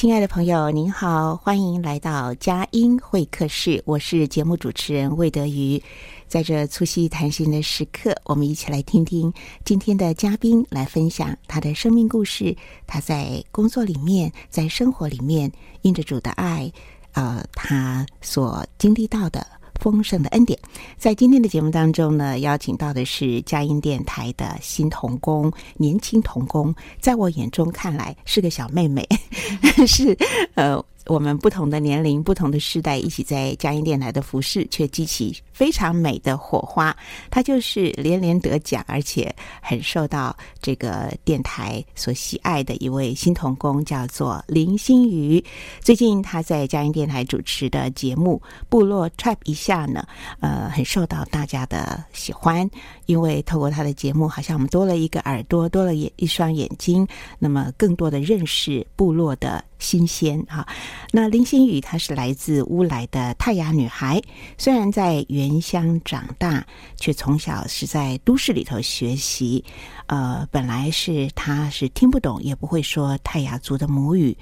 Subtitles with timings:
[0.00, 3.82] 亲爱的朋友，您好，欢迎来到佳音会客室。
[3.84, 5.82] 我是节目主持人魏德瑜。
[6.26, 9.30] 在这促膝谈心的时刻，我们一起来听听
[9.62, 12.56] 今天的嘉宾来分享他的生命故事。
[12.86, 16.72] 他在工作里面，在生活里面，因着主的爱，
[17.12, 19.46] 呃，他所经历到的。
[19.80, 20.56] 丰盛的恩典，
[20.96, 29.08] 在今天的节目当中呢，邀请到的是佳音电台的新童工，年轻童工，在我眼中看来是个小妹妹，
[29.88, 30.16] 是
[30.54, 30.84] 呃。
[31.06, 36.94] 我们不同的年龄、不同的世代，一起在佳音电台的服侍，却激起非常美的火花。
[37.30, 45.42] 他就是连连得奖，而且很受到这个电台所喜爱的一位新童工，叫做林心瑜。
[45.80, 50.06] 最近他在佳音电台主持的节目《部落 Trap 一下》呢，
[50.40, 52.68] 呃，很受到大家的喜欢。
[53.06, 57.06] 因为透过他的节目，好像我们多了一个耳朵，多了一一双眼睛，
[57.38, 59.64] 那么更多的认识部落的。
[59.80, 60.68] 新鲜哈，
[61.10, 64.22] 那林心雨她是来自乌来的泰雅女孩，
[64.56, 66.64] 虽然在原乡长大，
[66.96, 69.64] 却从小是在都市里头学习。
[70.06, 74.36] 呃，本来是她是听不懂，也不会说泰雅族的母语。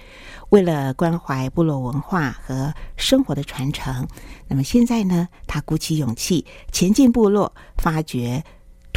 [0.51, 4.07] 为了关怀部落文化和生活的传承，
[4.49, 8.43] 那么现在呢，她鼓起勇气前进部落，发掘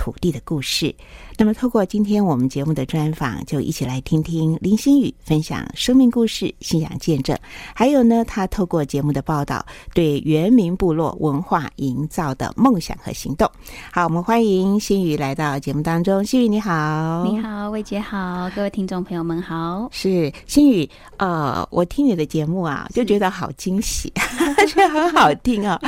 [0.01, 0.91] 土地的故事。
[1.37, 7.37] 那么，透过今天我们节目的专访，就一起来听听林心宇分享生命故事、信仰见证。
[7.75, 9.63] 还有呢，他透过节目的报道，
[9.93, 13.47] 对原民部落文化营造的梦想和行动。
[13.91, 16.25] 好，我们欢迎心宇来到节目当中。
[16.25, 19.87] 心宇你好，你好，魏姐好，各位听众朋友们好。
[19.91, 24.11] 是心宇，呃，我听你的节目啊，就觉得好惊喜，
[24.57, 25.79] 而且很好听啊。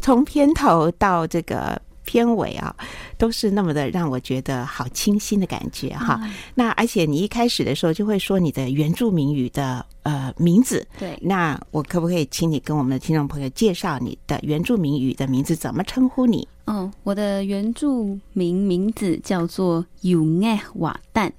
[0.00, 1.78] 从片头到这个。
[2.10, 2.74] 片尾啊，
[3.16, 6.18] 都是那么的让我觉得好清新的感觉哈。
[6.24, 11.16] 嗯、那而且你一开始的时候就会说你的原住民语的呃名字，对。
[11.22, 15.54] 那我可不可以请你跟我们的听众朋友介绍你的原住民语的名字？
[15.54, 16.48] 怎么称呼你？
[16.66, 21.30] 嗯，我的原住民名字叫做尤奈瓦旦。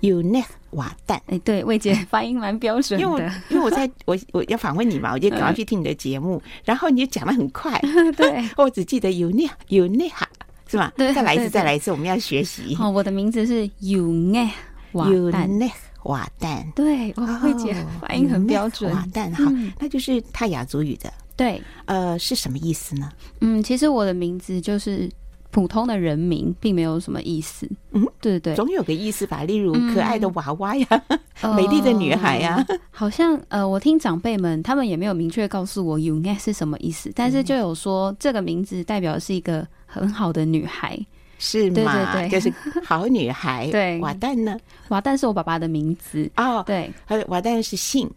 [0.00, 3.06] 尤奈瓦旦，哎，对，魏姐发音蛮标准的。
[3.06, 7.80] 因为我因为我在我我要访问你嘛，我就赶快去听你的节目，嗯、然后你就讲的很快。
[8.16, 10.28] 对， 我只记得尤奈尤奈哈，
[10.68, 10.92] 是吧？
[10.96, 12.76] 对，再来一次，再来一次，我们要学习。
[12.78, 14.50] 哦，我的名字是尤奈
[14.92, 15.70] 瓦旦。
[16.02, 18.92] 瓦旦，对，魏姐发音很标准。
[18.92, 21.12] 瓦旦，好，嗯、那就是泰雅族语的。
[21.36, 23.10] 对，呃，是什么意思呢？
[23.40, 25.10] 嗯，其实我的名字就是。
[25.50, 30.86] 普通的人名并没有什么意思，嗯，对对对，总有个意思吧，例如可爱的娃娃呀，
[31.42, 40.98] 嗯、 美丽的女孩呀，呃、好像呃，我听长辈们，他们也没有明确告诉我 “Yunga” 是什么意思，但是就有说这个名字代表是一个很好的女孩，
[41.38, 41.74] 是吗？
[41.74, 42.52] 对对对，就是
[42.84, 43.68] 好女孩。
[43.72, 44.58] 对，瓦旦呢？
[44.88, 48.10] 瓦旦是我爸爸的名字哦，对，还有瓦旦是姓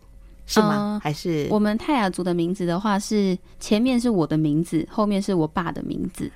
[0.46, 0.96] 是吗？
[0.96, 6.30] 呃、还是我们泰雅族的名字的话，是前面是我的名字，后面是我爸的名字。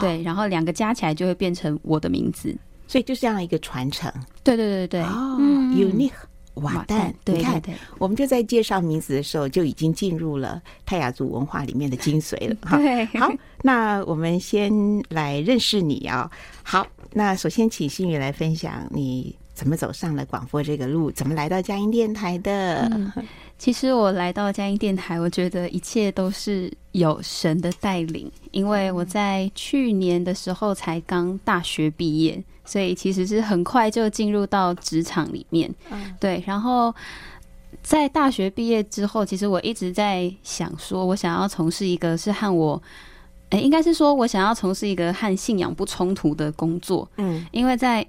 [0.00, 4.12] 对，然后两个加起来就会变成我的名字，所以就是这样一个传承。
[4.42, 5.36] 对对对对哦
[5.74, 6.12] ，Unique
[6.54, 7.60] 瓦旦，你看，
[7.98, 12.56] 我们就在介绍名字的时候就已经进入了泰雅族文化里面的精髓了。
[12.62, 12.78] 哈，
[13.18, 13.32] 好，
[13.62, 14.72] 那我们先
[15.08, 16.30] 来认识你啊。
[16.62, 22.90] 好，那首先请新宇来分享你怎么走上了广播这个路，怎么来到佳音电台的。
[23.56, 26.72] 其实我来到佳音电台，我觉得一切都是。
[26.94, 35.68] 有神的带领，因为我在去年的时候才刚大学毕业，所以其实是很快就进入到职场里面。
[35.90, 36.40] 嗯，对。
[36.46, 36.94] 然后
[37.82, 42.80] 在大学毕业之后，其实我一直在想，说我想要从事一个是和我，
[43.50, 47.10] 诶，应该是说我想要从事一个和信仰不冲突的工作。
[47.16, 48.06] 嗯，因为在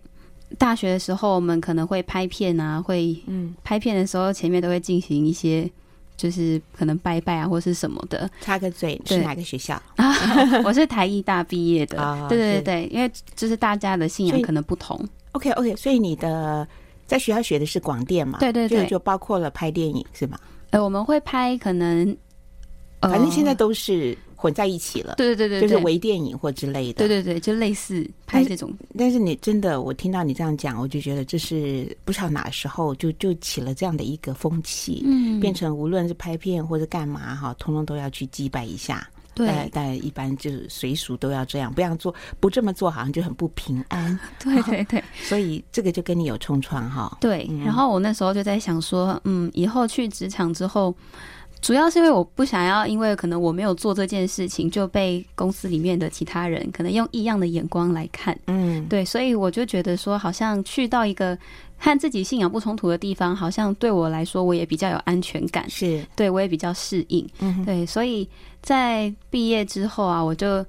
[0.55, 5.69] 大学的时候，我们可能会拍片啊，会嗯，拍片的时候前面都会进行一些。
[6.17, 8.29] 就是可能拜拜啊，或是什么的。
[8.39, 9.77] 插个嘴，是哪个学校？
[10.63, 12.01] 我是台艺大毕业的。
[12.01, 14.97] 哦、 对对对，因为就是大家的信仰可能不同。
[15.33, 16.65] OK OK，所以你的
[17.05, 18.39] 在学校学的是广电嘛？
[18.39, 20.39] 对对对，就，就包括了拍电影是吗？
[20.69, 22.15] 呃，我们会拍，可能
[23.01, 24.17] 反正现在都是。
[24.45, 28.99] 混在一起了，对对对对，就是微电影或之类的，对对对，就类似拍这种但。
[28.99, 39.09] 但是你真的，我听到你这样讲，我就觉得这是不知道哪时候就就起了这样的一个风气，嗯，变成无论是拍片或者干嘛哈，通通都要去祭拜一下。
[39.33, 44.17] 对，但一般就是随俗都要这样，不要做，不这么做好像就很不平安。
[44.39, 47.17] 对 对对， 所以这个就跟你有冲撞哈。
[47.19, 50.95] 对，然后我那时候就在想说，嗯，以后去职场之后。
[51.65, 58.37] 主要是因为我不想要，因为可能我没有做这件事情，就被公司里面的其他人可能用异样的眼光来看。
[58.45, 61.35] 嗯，对，所以我就觉得说，好像去到一个
[61.79, 65.67] 和自己信仰不冲突的地方，好像对我来说，我也比较有安全感。
[65.67, 67.27] 是，对我也比较适应。
[67.39, 68.29] 嗯，对，所以
[68.61, 70.63] 在毕业之后啊，我就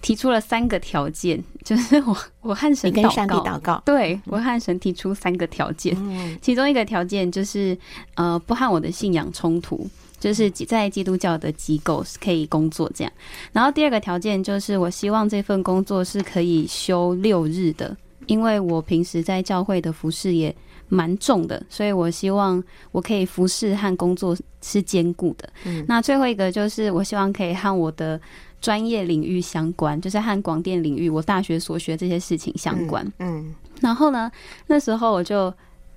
[0.00, 7.76] 提出了三个条件，就是我我和神跟上帝祷告，对我和神提出三个条件，嗯，其中一个条件就是
[8.14, 9.84] 呃，不和我的信仰冲突。
[10.20, 13.12] 就是在基督教的机构可以工作这样，
[13.52, 17.96] 然后第二个条件就是我希望这份工作是可以休六日的，
[18.26, 20.54] 因为我平时在教会的服饰也
[20.90, 22.62] 蛮重的，所以我希望
[22.92, 25.48] 我可以服侍和工作是兼顾的。
[25.64, 28.20] 嗯，那最后一个就是我希望可以和我的
[28.60, 33.10] 专业领域相关，就是和广电领域我大学所学这些事情相关。
[33.20, 34.30] 嗯，然后呢，
[34.66, 35.52] 那时候我就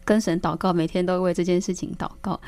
[0.06, 2.40] 跟神祷告，每天都为这件事情祷告。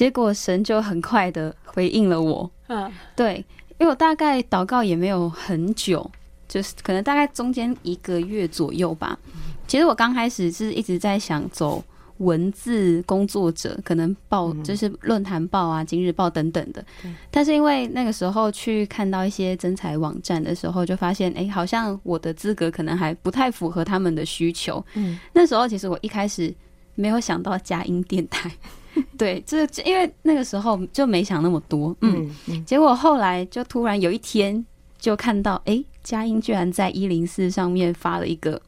[0.00, 3.44] 结果神就很快的回应了我，嗯，对，
[3.76, 6.10] 因为我大概祷告也没有很久，
[6.48, 9.18] 就是可能大概中间一个月左右吧。
[9.66, 11.84] 其实我刚开始是一直在想走
[12.16, 16.82] 文字工作者，可能报就是论坛报啊、今日报等等的。
[17.30, 24.82] 但是因为那个时候去看到一些征才网站的时候，就发现，哎，好像我的资格可能还不太符合他们的需求。
[24.94, 26.54] 嗯，那时候其实我一开始
[26.94, 28.50] 没有想到佳音电台。
[29.18, 34.64] 对，这因为那个时候就没想那么多，嗯，嗯，结果后来就突然有一天
[34.98, 38.60] 就看到，哎，佳音居然在一零四上面发了一个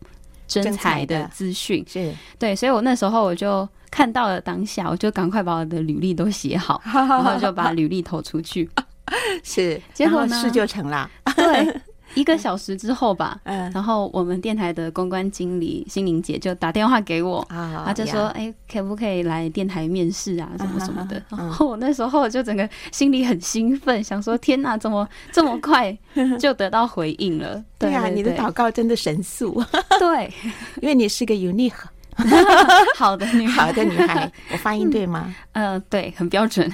[0.47, 2.13] 真才的资讯，是。
[2.39, 8.69] 对，所以我那时候我就看到了当下，我就赶快把我的履历都写好， 然后就把履历投出去，
[9.43, 11.81] 是，结果呢，事就成了，对。
[12.15, 21.23] 一个小时之后吧，嗯，然后我们电台的公关经理心灵姐就打电话给我，啊，她就说，哎，可不可以来电台面试啊，什么什么的。
[21.31, 25.97] 然后我那时候就整个心里很兴奋，想说，天哪，怎么这么快
[26.39, 27.63] 就得到回应了？
[27.79, 29.63] 对啊，你的祷告真的神速，
[29.99, 30.33] 对，
[30.83, 31.73] 因为你是个 unique，
[32.97, 35.35] 好的女孩，好的女孩，我发音对吗？
[35.53, 36.71] 嗯，对，很标准。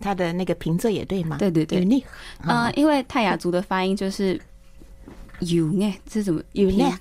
[0.00, 1.36] 她的那个平仄也对吗？
[1.38, 2.04] 对对对，unique。
[2.46, 4.40] 嗯，因为泰雅族的发音就是。
[5.40, 6.98] 有哎，这是怎么有呢？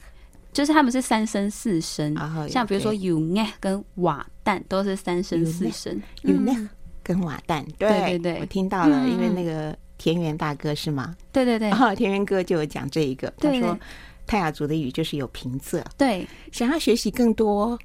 [0.54, 2.16] 就是他们是三声四声，
[2.50, 3.20] 像比如说有。
[3.36, 6.70] 哎跟瓦蛋都是三声四声，有呢
[7.04, 11.14] 跟瓦旦，对对对，我听到了，因为那个田园大哥是吗？
[11.34, 13.78] 对对对，田园哥就有讲这一个，他说
[14.26, 17.78] 泰雅族的语就是有平仄，对，想要学习更多，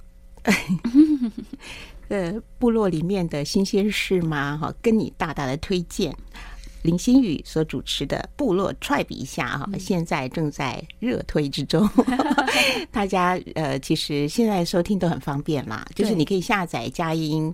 [2.09, 4.57] 呃，部落里面的新鲜事吗？
[4.57, 6.15] 哈，跟你大大的推荐。
[6.83, 11.87] 林心雨所主持的《部落 Tribe 一下》哈，现在正在热推之中。
[12.91, 17.53] 大家呃，其实现在收听都很方便啦，就是你可以下载佳音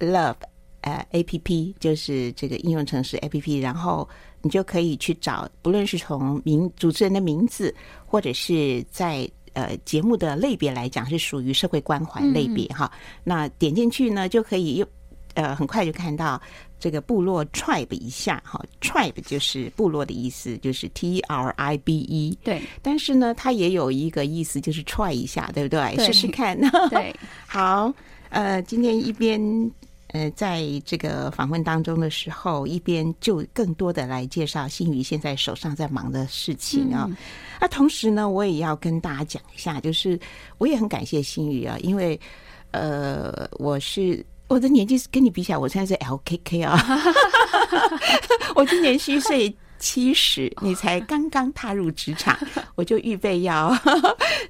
[0.00, 0.34] Love
[0.80, 4.08] 呃 A P P，就是这个应用程式 A P P，然后
[4.42, 7.72] 你就可以去找，不论是从名主持人的名字，
[8.04, 12.90] 或者是在呃节目的类别来讲，是属于社会关怀类别哈。
[13.22, 14.86] 那点进去呢，就可以又
[15.34, 16.42] 呃很快就看到。
[16.84, 22.38] 这个部落 tribe 一下哈，tribe 就是部落的意思，就是 T R I B E。
[22.44, 25.96] 对，但是呢，它也有一个意思，就是 try 一下，对不对？
[26.04, 26.54] 试试看。
[26.92, 27.90] 对，好，
[28.28, 29.40] 呃，今天一边
[30.08, 37.06] 呃在这个访问当中的时候，一边就更多的来介绍新宇现在手上在忙的事情啊。
[37.08, 37.16] 嗯、
[37.62, 40.20] 那同时呢，我也要跟大家讲一下，就是
[40.58, 42.20] 我也很感谢新宇啊，因为
[42.72, 44.22] 呃，我是。
[44.48, 46.78] 我的年纪是跟你比起来，我现在是 LKK 啊！
[48.54, 52.38] 我今年虚岁七十，你才刚刚踏入职场，
[52.76, 53.76] 我就预备要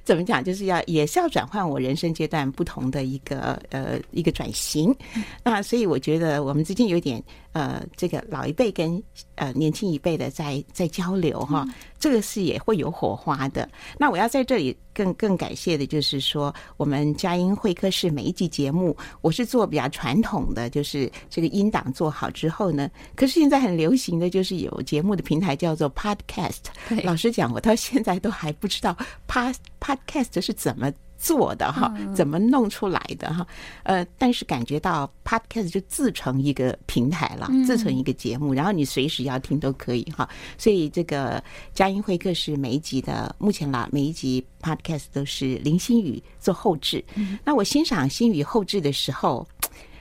[0.03, 4.95] 怎么讲，就是要也是要转换我人生阶段不同的一个呃一个转型。
[5.43, 7.21] 那所以我觉得我们之间有点
[7.55, 9.01] 呃这个老一辈跟
[9.35, 11.65] 呃年轻一辈的在在交流哈，
[11.97, 13.67] 这个是也会有火花的。
[13.97, 26.65] 那我要在这里更更感谢的就是说，我们佳音会客室每一集节目，我是做比较传统的，就是这个音档做好之后呢，可是现在很流行的就是有节目的平台叫做 Podcast。
[27.03, 28.95] 老实讲，我到现在都还不知道
[29.29, 30.91] Pod Podcast 是怎么
[31.25, 33.47] 做的哈，怎么弄出来的哈？
[33.81, 40.29] 呃，但是感觉到 Podcast 就自成一个平台了，自成一个节目，然后你随时要听都可以哈。
[40.55, 47.03] 所以这个佳音会客室每一集的目前啦，每一集 Podcast 都是林心雨做后置。
[47.43, 49.47] 那我欣赏心雨后置的时候，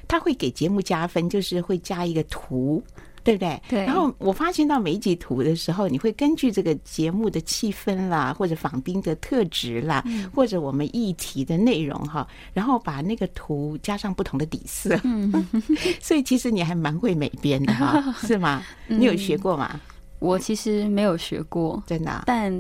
[0.07, 2.83] 他会给节目加分，就是会加一个图。
[3.25, 3.61] 对不对？
[3.69, 3.87] 对。
[3.87, 14.95] 然后我发现到每一集图的时候，你会根据这个节目的气氛啦，或者访宾的特质啦，嗯、或者我们议题的内容哈，然后把那个图加上不同的底色。
[15.03, 15.33] 嗯。
[16.01, 18.63] 所以其实你还蛮会美编的哈， 是吗？
[18.87, 19.71] 你有学过吗？
[19.73, 19.81] 嗯、
[20.19, 22.25] 我其实没有学过，真的、啊。
[22.27, 22.53] 但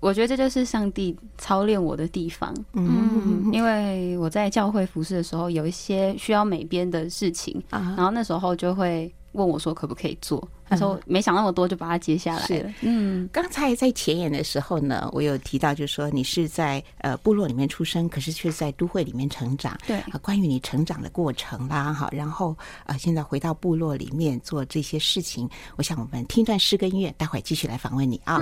[0.00, 2.52] 我觉得这就是上帝操练我的地方。
[2.72, 3.48] 嗯。
[3.52, 9.12] 因为我在教会服侍的时候，有一些需要美编的事情啊，然后那时候就会。
[9.32, 10.46] 问我说可不可以做？
[10.70, 12.74] 他说没想那么多，就把它接下来了。
[12.82, 19.78] 嗯，刚才在前言的时候呢，我有提到，就是说你是在呃部落里面出生，可是却在都会里面成长。
[19.86, 22.54] 对，关于你成长的过程啦，哈，然后
[22.84, 28.38] 啊，现在回到部落里面做这些事情，我想我们听段诗歌音乐，待会儿继续来访问你啊。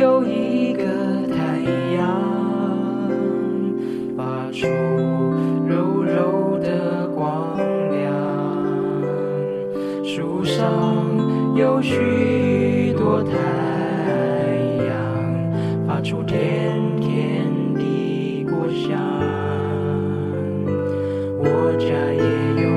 [0.00, 0.82] 有一个
[1.28, 1.60] 太
[1.94, 3.10] 阳
[4.16, 4.66] 发出
[5.68, 7.54] 柔柔的光
[7.90, 8.08] 亮
[10.02, 10.64] 树上
[11.54, 13.36] 有许多太
[14.86, 18.98] 阳发出甜甜的果香
[21.36, 22.22] 我家也
[22.62, 22.70] 有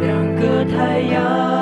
[0.00, 1.53] 两个太阳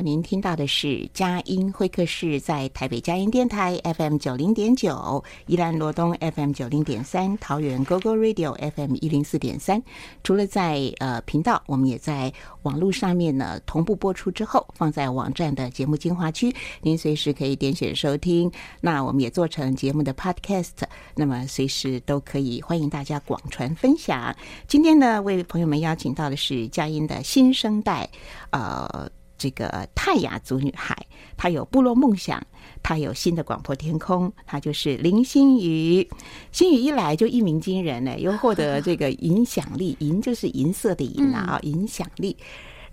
[0.00, 9.82] 您听到的是佳音会客室，在台北佳音电台 FM 九零点九，宜兰罗东 FM 九零点三，桃园 GoGo Radio FM 一零四点三。
[10.22, 12.32] 除了在呃频道，我们也在
[12.62, 18.50] 网络上面呢同步播出之后，放在网站的节目精华区，您随时可以点选收听。
[18.80, 20.84] 那我们也做成节目的 Podcast，
[21.14, 24.34] 那么随时都可以欢迎大家广传分享。
[24.68, 28.08] 今天呢，为朋友们邀请到的是佳音的新生代，
[28.50, 29.10] 呃。
[29.36, 30.96] 这个泰雅族女孩，
[31.36, 32.40] 她有部落梦想，
[32.82, 36.08] 她有新的广阔天空，她就是林心雨。
[36.52, 42.36] 心雨一来就一鸣惊人呢，又获得这个影响力，银就是银色的银啊，影响力。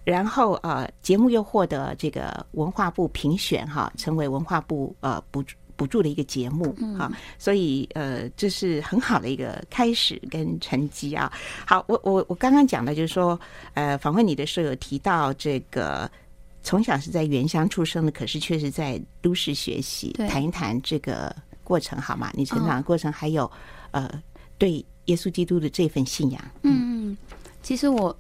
[0.04, 5.44] 然后呃，节目又获得这个文化部评选哈，成为文化部呃补
[5.76, 11.32] 补助的一个节目哈，所以呃，这是很好的一个开始跟成绩啊。
[11.68, 13.40] 好，我我我刚刚讲的就是说，
[13.76, 16.10] 呃，访问你的时候有提到这个。
[16.64, 20.12] 从小是在原乡出生的，可是却是在都市学习。
[20.30, 22.32] 谈一谈这个过程好吗？
[22.36, 23.52] 你成长的过程，还有、哦、
[23.92, 24.24] 呃，
[24.58, 26.42] 对耶稣基督的这份信仰。
[26.62, 27.18] 嗯，
[27.64, 28.16] 其实我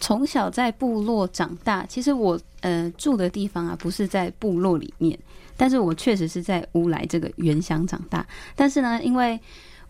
[0.00, 1.84] 从小在部落长大。
[1.86, 5.18] 其实我呃住的地方啊，不是在部落里面，
[5.56, 8.26] 但是我确实是在乌来这个原乡长大。
[8.56, 9.38] 但是呢，因为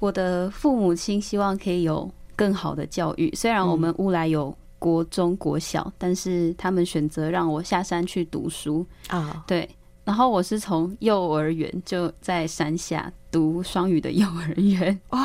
[0.01, 4.57] 我的父母亲希望可以有更好的教育，虽然我们乌来有。
[4.85, 9.33] 国中、国小，但是他们选择让我下山去读书啊。
[9.33, 9.47] Oh.
[9.47, 9.67] 对，
[10.05, 15.19] 然后我是从幼儿园就在山下读双语的幼儿园 哦，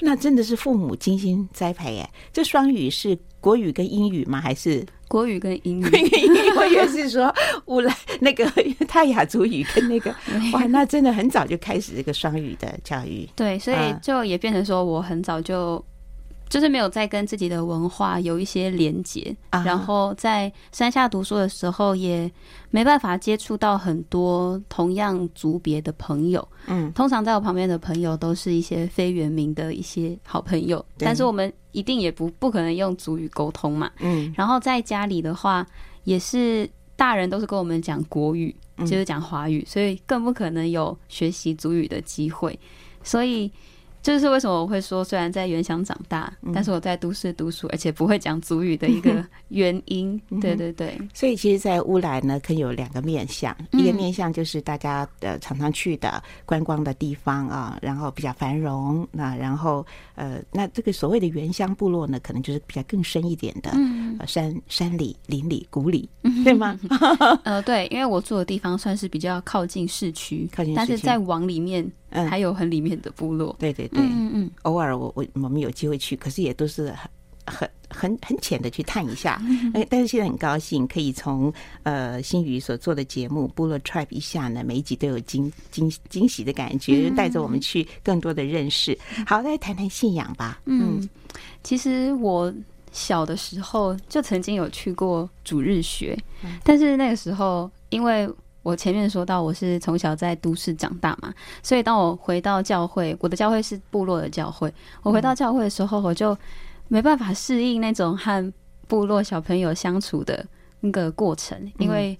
[0.00, 2.10] 那真的是父母精心栽培耶。
[2.32, 4.40] 这双语是国语跟英语吗？
[4.40, 5.86] 还是国语跟英语？
[6.56, 7.32] 我也是说
[7.66, 8.44] 乌来那个
[8.88, 10.10] 泰雅族语跟那个
[10.52, 13.28] 哇，那真的很早就开始这个双语的教育。
[13.36, 15.80] 对，所以就也变成说我很早就。
[16.48, 22.30] 就是没有再跟自己的文化有一些连结，然后在山下读书的时候也
[22.70, 26.46] 没办法接触到很多同样族别的朋友。
[26.66, 33.90] 嗯，通常在我旁边的朋友都是一些非原民的一些好朋友，但是我们一定也不不可能用族语沟通嘛。
[33.98, 35.66] 嗯，然后在家里的话，
[36.04, 42.56] 也是大人都是跟我们讲国语，就是讲华语，所以更不可能有学习族语的机会，
[43.02, 43.50] 所以。
[44.06, 50.16] 这就是为什么我会说，虽然在原乡长大，但是我在都市读书，而且不会讲族语的一个 原因。
[50.40, 59.04] 对对对，所以其实，在乌来呢，可以有两个面向，一个面向就是大家呃常常去的观光的地方啊，然后比较繁荣。
[59.10, 59.84] 那然后
[60.14, 63.72] 呃，那这个所谓的原乡部落呢，可能就是比较更深一点的，
[64.24, 66.08] 山山里、林里、谷里，
[66.44, 66.78] 对吗？
[67.42, 71.90] 呃，对，因为我住的地方算是比较靠近市区，靠近，但是在往里面。
[72.10, 77.10] 嗯，还有很里面的部落，对对对，嗯嗯，偶尔我我我们有机会去，可是也都是很
[77.44, 79.42] 很很很浅的去探一下。
[79.74, 88.96] 哎，但是现在很高兴可以从呃新宇所做的节目《部落 Tribe》一下呢，每一集都有惊惊惊喜的感觉，带着我们去更多的认识。
[89.26, 90.60] 好，来谈谈信仰吧。
[90.64, 91.08] 嗯，
[91.62, 92.52] 其实我
[92.92, 96.16] 小的时候就曾经有去过主日学，
[96.62, 98.28] 但是那个时候因为。
[98.66, 101.32] 我前面说到，我是从小在都市长大嘛，
[101.62, 104.74] 所以当我回到教会，我的教会是部落的教会。
[105.04, 106.36] 我回到教会的时候，我就
[106.88, 108.52] 没办法适应那种和
[108.88, 110.44] 部落小朋友相处的
[110.80, 112.18] 那个过程，因为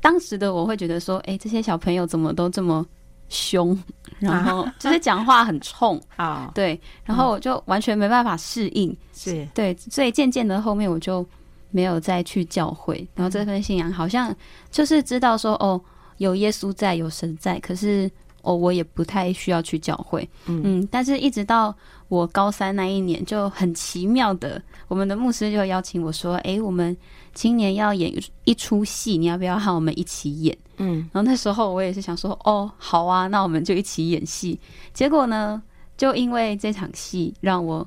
[0.00, 2.84] 当时的我会觉得说，哎，这些小朋友怎么都这么
[3.28, 3.78] 凶，
[4.18, 11.24] 然后 就是讲话很冲 啊，对，然后我就完全没办法适应，是对，所以渐渐的后面我就。
[11.74, 14.32] 没有再去教会，然后这份信仰好像
[14.70, 15.80] 就是知道说哦，
[16.18, 18.08] 有耶稣在，有神在，可是
[18.42, 21.74] 哦，我也不太需要去教会，嗯，嗯，但是一直到
[22.06, 26.96] 我高三那一年，就很奇妙的，我们的牧师就邀请我说，哎，我们
[27.32, 30.56] 今年要演一出戏，你要不要和我们一起演？
[30.76, 34.60] 嗯，然后那时候我也是想说，哦，好啊，那我们就一起演戏。
[34.92, 35.60] 结果呢，
[35.96, 37.84] 就因为这场戏，让我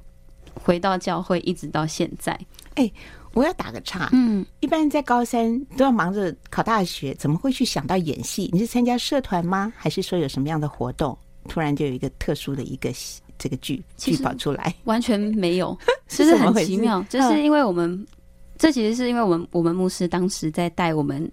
[0.62, 2.38] 回到教会，一直到现在，
[2.76, 2.92] 哎。
[3.38, 8.50] 我要打个岔，嗯，一般在高三都要忙着考大学，怎么会去想到演戏？
[8.52, 9.72] 你是参加社团吗？
[9.78, 11.16] 还是说有什么样的活动，
[11.48, 12.92] 突然就有一个特殊的一个
[13.38, 14.74] 这个剧剧跑出来？
[14.86, 15.78] 完全没有，
[16.10, 18.04] 就是很奇妙，就是因为我们
[18.58, 21.32] 这其实是因为我们我们牧师当时在带我们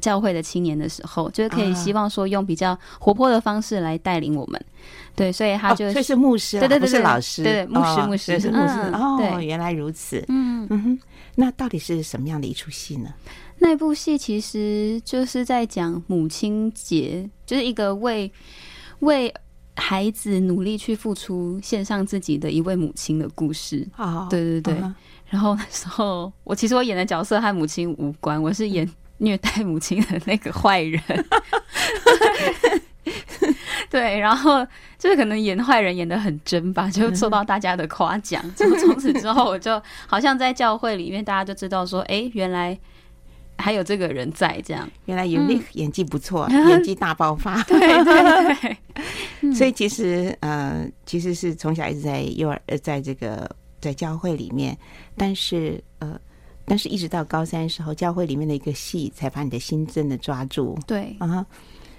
[0.00, 4.64] 教会的青年的时候，就是可以希望说用比较活泼的方式来带领我们。
[5.16, 8.78] 对，所以他就所以是牧师，对对对，是老师，对牧师牧师是牧师。
[8.92, 10.98] 哦，原来如此，嗯嗯哼。
[11.36, 13.12] 那到底是什么样的一出戏呢？
[13.58, 18.30] 那部戏其实就是在讲母亲节，就是一个为
[19.00, 19.32] 为
[19.76, 23.88] 孩子努力去付出、献上自己的一位母亲的故事。
[23.96, 24.82] 啊，对对对。
[25.26, 28.88] 然后那时候，我其实我演的角色和母亲无关，我是演
[29.24, 31.00] 虐待母亲的那个坏人。
[33.90, 34.66] 对，然后
[34.98, 38.42] 就是可能演坏人演的很真吧，就受到大家的夸奖。
[38.56, 42.76] 就从此之后，我就好像在教会里面，大家就知道说，哎，原来
[43.56, 44.88] 还有这个人在这样。
[45.04, 47.62] 原来有那个演技不错，嗯、 演技大爆发。
[47.64, 49.54] 对对对。
[49.54, 53.48] 所以其实呃，其实是从小一直在幼儿呃，在这个
[53.80, 54.76] 在教会里面，
[55.16, 56.18] 但是呃，
[56.64, 60.78] 但是一直到高三的时候，教会里面的一个戏才把你的心真的抓住。
[60.86, 61.26] 对啊。
[61.26, 61.44] Uh-huh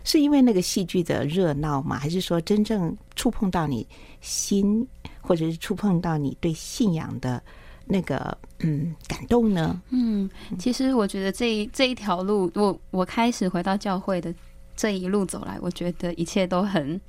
[0.08, 1.98] 是因为那个戏剧的热闹吗？
[1.98, 3.88] 还是说真正触碰到你
[4.22, 4.88] 心，
[5.20, 7.42] 或者是触碰到你对信仰的
[7.86, 9.82] 那个嗯感动呢？
[9.90, 14.32] 嗯，其实我觉得这一这一条路，我我开始回到教会的
[14.76, 17.02] 这一路走来，我觉得一切都很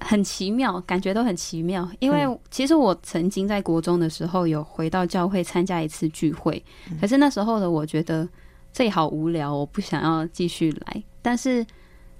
[0.00, 1.88] 很奇妙，感觉都很奇妙。
[1.98, 6.62] 因为其实我曾经在国中的时候有回到教会参加一次聚会，
[7.00, 8.28] 可是那时候的我觉得
[8.72, 11.64] 这里好无聊，我不想要继续来，但是。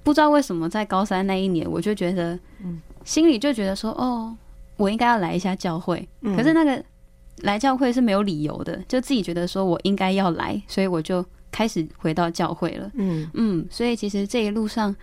[0.02, 2.36] 不知道为什么，在高三那一年，我就觉得，
[3.04, 4.34] 心里就觉得说，哦，
[4.78, 6.08] 我应该要来一下教会。
[6.22, 6.82] 可是那个
[7.42, 12.90] 来教会是没有理由的，就自己觉得说我应该要来，所以我就开始回到教会了。
[12.94, 14.96] 嗯嗯，所以其实这一路上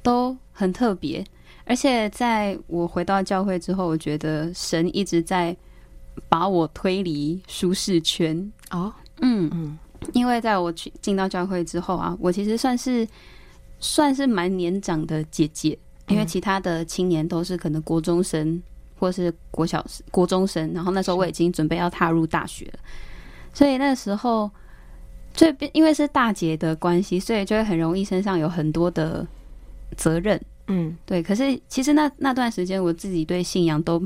[0.00, 1.24] 都很特别，
[1.66, 5.54] 而且在我回到教会之后，我觉得神一直在
[6.28, 8.50] 把我推离舒适圈。
[8.70, 9.78] 哦，嗯嗯，
[10.14, 13.06] 因为在我去进到教会之后啊，我其实算是。
[13.78, 18.60] 算是蛮年长的姐姐，因为其他的青年都是可能国中生
[18.98, 22.78] 或是国小国中生，然后那时候我已经准备要踏入大学了，
[23.52, 24.50] 所以那时候
[25.34, 29.26] 就因为是大姐的关系，所以就会很容易身上有很多的
[29.94, 30.40] 责任。
[30.68, 31.22] 嗯，对。
[31.22, 34.02] 可是其实那那段时间，我自己对信仰都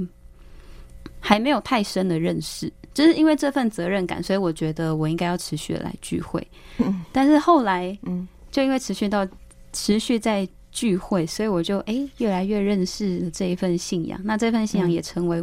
[1.19, 6.47] 还没有太深的认识，就是因为这份责任感，所以我觉得我应该要持续的来聚会。
[6.79, 9.27] 嗯，但是后来，嗯，就因为持续到
[9.73, 14.21] 持续在聚会，所以我就哎越来越认识这一份信仰。
[14.23, 15.43] 那这份信仰也成为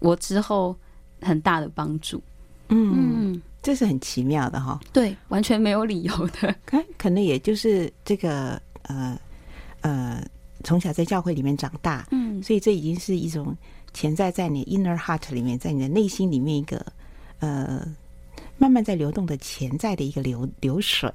[0.00, 0.76] 我之后
[1.20, 2.20] 很大的帮助。
[2.68, 4.80] 嗯，嗯，这是很奇妙的哈。
[4.92, 6.54] 对，完全没有理由的。
[6.64, 9.16] 可可能也就是这个呃
[9.82, 10.20] 呃。
[10.66, 13.56] 从小在教会里面长大，嗯，所以这已经是一种
[13.94, 16.84] 潜在在你 inner heart 里面，在你的内心里面一个
[17.38, 17.86] 呃
[18.58, 21.08] 慢慢在流动的潜在的一个流流水，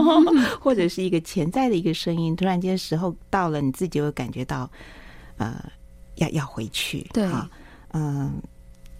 [0.60, 2.36] 或者是一个潜在的一个声音。
[2.36, 4.70] 突然间时候到了，你自己会感觉到
[5.38, 5.64] 呃
[6.16, 7.24] 要要回去，对，
[7.92, 8.32] 嗯、呃，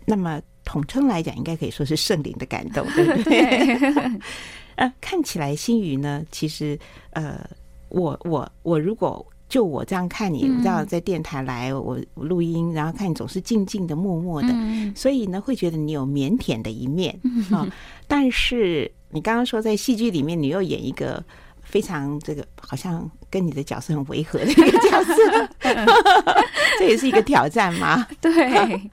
[0.06, 4.20] 那么统称来讲，应该可以说是圣灵的感动， 对不对？
[4.76, 6.78] 呃，看起来新宇呢，其实
[7.10, 7.46] 呃，
[7.90, 9.24] 我我我如果。
[9.50, 14.48] 就我这样看你，我知道在电台来我录音，然后看你总是静静的、默默的，
[14.94, 17.18] 所以呢会觉得你有腼腆的一面
[17.50, 17.68] 啊。
[18.06, 21.22] 但是你刚刚说在戏剧里面，你又演一个
[21.70, 25.48] 非常这个好像跟你的角色很违和的一个角色，
[26.78, 28.04] 这也是一个挑战吗？
[28.20, 28.90] 对。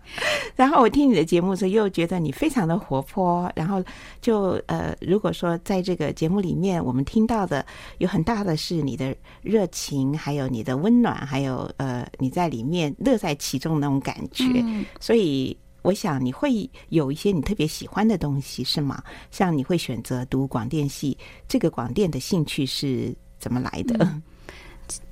[0.55, 3.51] 然后我听你的节目的时候，又觉得你非常的活泼。
[3.55, 3.83] 然后
[4.21, 7.65] 就呃，如果说在这个节目里面，我们听到的
[7.97, 14.45] 有很大的是你的热情，还有你的温暖，还有呃你在里面乐在其中的那种感觉。
[14.63, 19.01] 嗯、所以我想你会有一些你特别喜欢的东西，是吗？
[19.31, 23.95] 像你会选择读广电系，这个广电的兴趣是怎么来的？
[24.05, 24.21] 嗯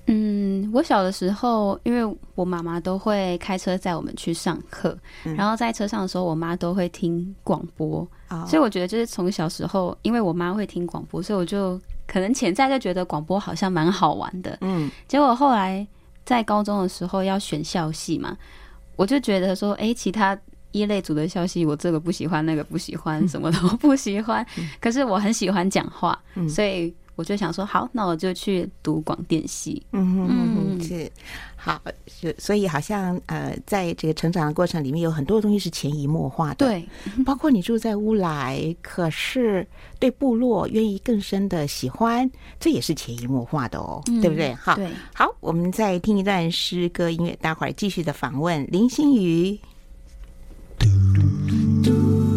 [0.08, 14.56] 嗯，我小的时候，因为我妈妈都会开车载我们去上课，嗯、然后在车上的时候，我妈都会听广播，哦、所以我觉得就是从小时候，因为我妈会听广播，所以我就可能潜在就觉得广播好像蛮好玩的。
[14.62, 15.86] 嗯，结果后来
[16.24, 18.38] 在高中的时候要选校系嘛，
[18.96, 20.38] 我就觉得说，哎，其他
[20.80, 26.94] 一类组的消息，我这个不喜欢，那个不喜欢，什么都不喜欢，嗯、可是我很喜欢讲话，嗯、所以。
[27.18, 29.82] 我就想说，好，那我就去读广电系。
[29.94, 31.10] 嗯嗯，是
[31.56, 36.68] 好，是所以好像呃，在这个成长的过程里面，有很多东西是潜移默化的。
[36.68, 36.86] 对，
[37.24, 39.66] 包括你住在乌来，可是
[39.98, 44.54] 对部落愿意更深的喜欢， 这也是潜移默化的哦，嗯、对不对？
[44.56, 49.58] 好，对好，我们再听一段诗歌音乐，待会儿继续的访问林心瑜。
[50.88, 52.35] do, do, do.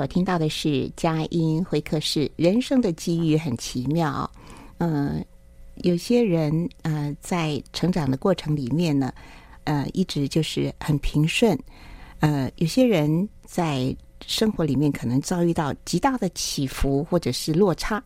[0.00, 2.30] 所听到的是佳音会客室。
[2.36, 4.30] 人生的机遇很奇妙，
[4.78, 5.22] 嗯、
[5.82, 9.12] 有些人呃在成长的过程里面呢，
[9.64, 11.54] 呃，一直就是很平顺，
[12.20, 13.94] 呃，有些人在
[14.26, 18.02] 生活里面可能遭遇到极大的起伏或者是落差。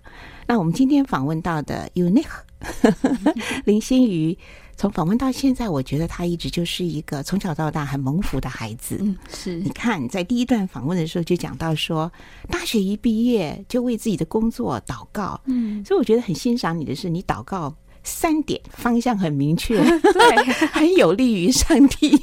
[0.48, 2.26] 那我们今天访问到的 UNIQ
[3.64, 4.36] 林心瑜。
[4.76, 8.98] 从访问到现在，我觉得他一直就是一个从小到大很蒙福的孩子。
[9.00, 9.54] 嗯，是。
[9.60, 12.10] 你看，在第一段访问的时候就讲到说，
[12.50, 15.40] 大学一毕业就为自己的工作祷告。
[15.44, 17.72] 嗯，所以我觉得很欣赏你的是，你祷告
[18.02, 22.20] 三点方向很明确， 对，很有利于上帝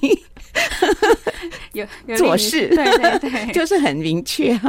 [1.71, 2.67] 有做事。
[2.67, 4.59] 对对对，就是很明确。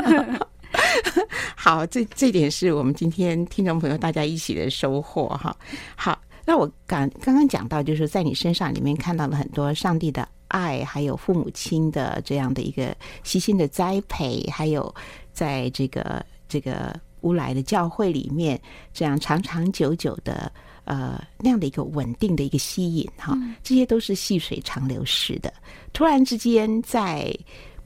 [1.57, 5.57] 好，这这点是我们今天听众朋友大家一起的收获哈。
[5.97, 6.21] 好。
[6.45, 12.93] 那我刚刚刚讲到，就是在你身上里面看到了很多上帝的爱，还有父母亲的这样的一个
[13.23, 14.93] 悉心的栽培，还有
[15.33, 18.61] 在这个这个乌来的教会里面，
[18.93, 20.51] 这样长长久久的
[20.83, 25.53] 呃那样的一个稳定的一个吸引哈，这些都是细水长流式的。
[25.93, 27.33] 突然之间在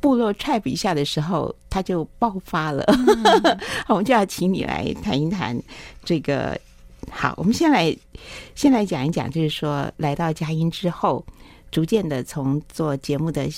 [0.07, 2.85] 部落 tribe 一下的时候，它就爆发了。
[2.87, 5.61] 嗯、我们就要请你来谈一谈
[6.05, 6.57] 这个。
[7.11, 7.97] 好，我们先来
[8.55, 11.25] 先来讲一讲，就是说来到佳音之后，
[11.73, 13.49] 逐渐的从做节目的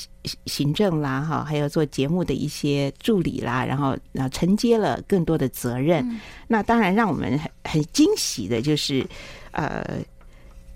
[0.46, 6.02] 行政啦，哈，还有做节目的一些助理啦，然后然后承接了更多的责任。
[6.08, 9.06] 嗯、那当然让我们很很惊喜的就是，
[9.52, 9.82] 呃，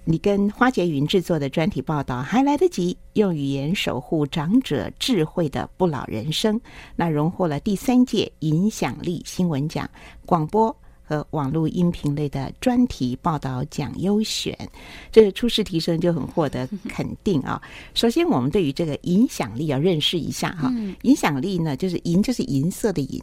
[0.05, 6.61] 你跟花洁云制作的专题报道还来得及用语言守护长者智慧的不老人生，
[6.97, 9.89] 那荣获了第三届影响力新闻奖
[10.27, 10.75] 广播。
[11.05, 14.57] 和网络音频类的专题报道奖优选，
[15.11, 17.61] 这个初试提升就很获得肯定啊。
[17.93, 20.73] 首先，我们对于这个影响力要认识一下哈。
[21.03, 23.21] 影响力呢，就是银，就是银色的银，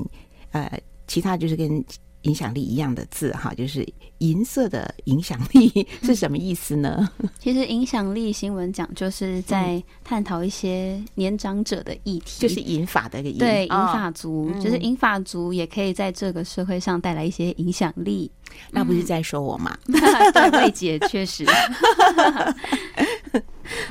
[0.52, 1.84] 呃，其他就是跟。
[2.24, 7.10] 影响力一样的字哈，就是银色的影响力是什么意思呢？
[7.40, 18.30] 其实影响力新闻讲就是在探讨一些年长者的议题，就是银发的一个银，对银发族，就是银发族也可以在这个社会上带来一些影响力。
[18.72, 19.78] 那不是在说我吗？
[19.86, 21.46] 对， 慧姐确实。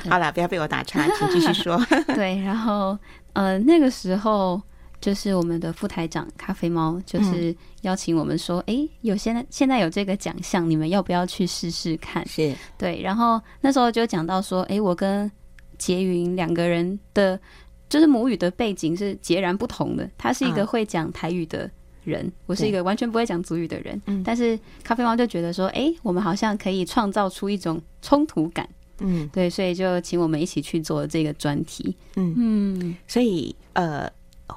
[0.07, 1.83] 好了，不要被我打岔，请继续说。
[2.13, 2.95] 对，然后
[3.33, 4.61] 呃，那个时候。
[5.01, 12.27] 就是我们的副台长咖啡猫，就是邀请我们说，哎、嗯，有现在现在有这个奖项，你们要不要去试试看？
[12.27, 13.01] 是对。
[13.01, 15.31] 然后那时候就讲到说，哎，我跟
[15.77, 17.39] 杰云两个人的，
[17.87, 20.09] 就是母语的背景是截然不同的。
[20.17, 21.71] 他是一个会讲台语的
[22.03, 24.01] 人，啊、我是一个完全不会讲祖语的人。
[24.25, 28.67] 但是咖啡猫就觉得说，哎，我们好像可以创造出一种冲突感。
[28.99, 31.95] 嗯，对，所以就请我们一起去做这个专题。
[32.17, 34.11] 嗯嗯，所以呃。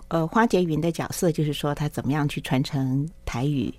[0.08, 3.72] 呃，花洁云的角色就是说他怎么样去传承台语，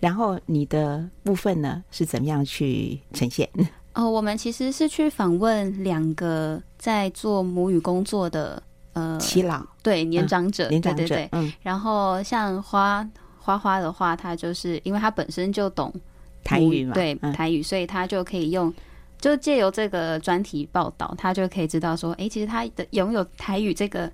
[0.00, 3.48] 然后你的部分呢是怎么样去呈现？
[3.94, 11.52] 哦，我们其实是去访问两个在做母语工作的呃耆老，对年长者，嗯、年长者，对对对，嗯。
[11.62, 15.92] 然后像花花花的话，他就是因为他本身就懂
[16.44, 18.72] 台语嘛，对台语，所以他就可以用，
[19.20, 24.10] 就借由这个专题报道，他就可以知道说，哎，其实他的拥有台语这个。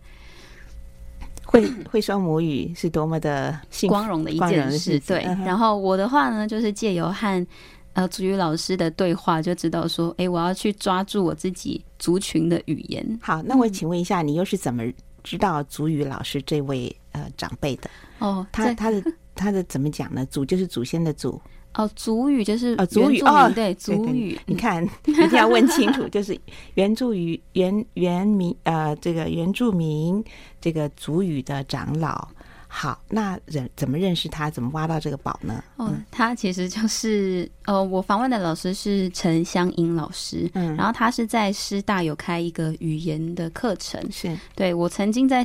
[1.55, 5.23] 会 会说母语是多么的光荣的一件事，对。
[5.45, 7.47] 然后我的话呢，就是借由和
[7.93, 13.19] 呃主语老师的对话，就知道说，哎，我要去抓住我自己族群的语言。
[13.23, 14.83] 好，那我请问一下，你又是怎么
[15.23, 17.89] 知道主语老师这位呃长辈的？
[18.19, 19.01] 哦，他他的
[19.35, 20.25] 他的怎么讲呢？
[20.27, 21.41] 祖就是祖先的祖。
[21.75, 26.39] 哦，族语就是哦，族语哦，对，族语，你看 一定要问清楚，就是
[26.75, 30.23] 原住语原原民呃，这个原住民
[30.61, 32.29] 这个族语的长老。
[32.69, 34.49] 好，那人怎么认识他？
[34.49, 35.65] 怎么挖到这个宝呢？
[35.77, 45.45] 哦，他其实就是呃，我访问的老师是陈香英老师，嗯，然后他是在师大有开一个语言的课程，是对我曾经在。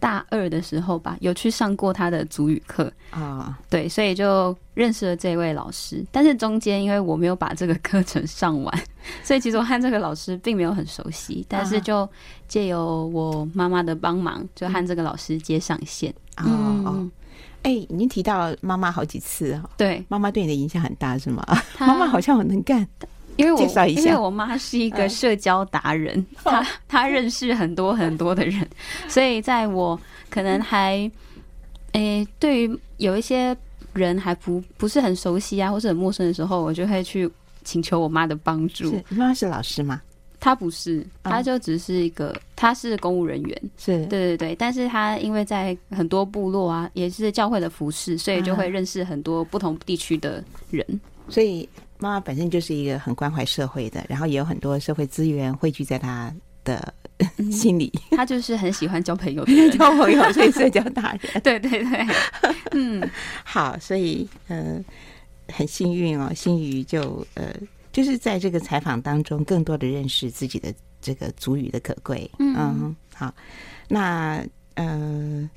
[0.00, 6.04] 大二的时候吧，有去上过他的主语课啊，对，所以就认识了这位老师。
[6.12, 8.82] 但是中间因为我没有把这个课程上完，
[9.24, 11.44] 所以其实我和这个老师并没有很熟悉。
[11.48, 12.08] 但是就
[12.46, 16.14] 借由我妈妈的帮忙，就和这个老师接上线。
[16.36, 16.44] 哦
[16.84, 17.10] 哦，
[17.62, 21.44] 哎，已经提到妈妈好几次哈，对，妈妈对你的影响很大是吗？
[21.80, 22.86] 妈妈好像很能干。
[23.38, 28.68] 因为我因为我妈是一个社交达人， 她她认识很多很多的人，
[29.08, 29.98] 所以在我
[30.28, 31.10] 可能还
[31.92, 33.56] 诶、欸、对于有一些
[33.94, 37.30] 人还不不是很熟悉啊，或是很陌生的时候，我就会去
[37.62, 38.90] 请求我妈的帮助。
[39.08, 40.02] 你妈是老师吗？
[40.40, 44.56] 她不是，她就只是一个，她是公务人员，是对对对。
[44.56, 50.84] 但是她因为在很多部落啊，也是教会的服饰，所以就会认识很多不同地区的人，
[51.28, 51.68] 所以。
[51.98, 56.32] 妈妈本身就是一个很关怀社会的，然后也有很多社会资源汇聚在她
[56.64, 56.94] 的
[57.50, 57.92] 心里。
[58.12, 61.40] 他就是很喜欢交朋友的人，交朋友，所以社交达人。
[61.42, 62.06] 对对对，
[62.72, 63.08] 嗯，
[63.44, 64.84] 好，所以嗯、
[65.46, 67.52] 呃，很幸运哦，心瑜就呃，
[67.92, 72.30] 就是在这个采访当中，更多的认识自己的这个族语的可贵。
[72.38, 73.34] 嗯，嗯，好，
[73.88, 75.50] 那呃，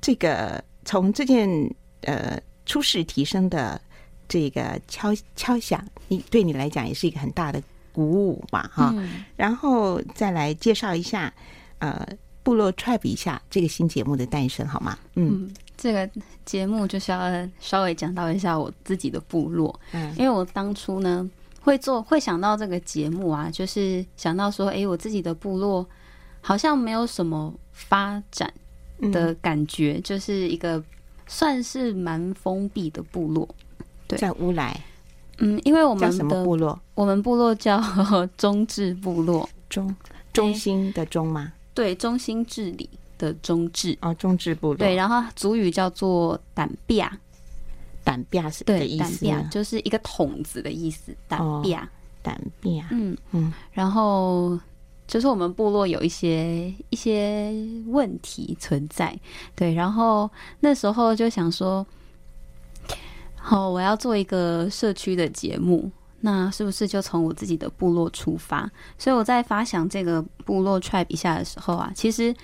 [0.00, 1.48] 这个从这件
[2.02, 3.80] 呃初试提升的
[4.28, 7.62] 这个敲敲响，你对你来讲也是一个很大的
[7.92, 8.92] 鼓舞嘛，哈。
[8.96, 11.32] 嗯、然后再来介绍一下
[11.78, 12.06] 呃
[12.42, 14.98] 部落 Tribe 一下这个新节目的诞生，好吗？
[15.14, 15.44] 嗯。
[15.44, 16.10] 嗯这个
[16.44, 25.88] 节目就是要稍微讲到一下我自己的部落，嗯，因为我当初呢会做会想到这个节目啊，就是想到说，哎，我自己的部落
[26.40, 28.52] 好像没有什么发展
[29.12, 30.82] 的感觉，嗯、就是一个
[31.28, 33.48] 算是蛮封闭的部落。
[34.08, 34.80] 对，在乌来，
[35.38, 36.76] 嗯，因为我们的什么部落？
[36.96, 37.80] 我们部落叫
[38.36, 39.94] 中治部落，中
[40.32, 41.52] 中心的中吗？
[41.74, 42.90] 对，中心治理。
[43.18, 47.04] 的中治哦，中治部落对，然后族语叫做“胆边”，
[48.04, 51.12] 胆边是对，胆边就是一个桶子的意思。
[51.26, 51.88] 胆边，
[52.22, 53.52] 胆边，嗯嗯。
[53.72, 54.56] 然后
[55.08, 57.52] 就是我们部落有一些一些
[57.88, 59.18] 问题存在，
[59.56, 59.74] 对。
[59.74, 61.84] 然后那时候就想说，
[63.48, 68.70] 好，我要做一个社区的节目，那是不是就从我自己的部落出发？
[68.98, 72.34] 所以我在发想这个部落 Tribe 一下的时候啊，其实。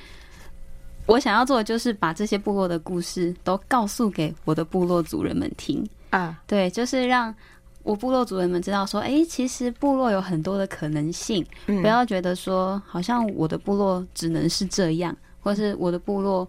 [1.07, 7.35] 我想要做的就是把这些部落的故事都告诉给我的部落族人们听啊，对，就是让
[7.83, 16.49] 我部落族人们知道说，哎，其实部落有很多的可能性，不要觉得说好像我的部落只能是这样，或是我的部落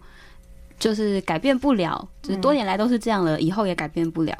[0.78, 4.36] 就是改变不了，就是多年来都是这样了，以后也改变不了。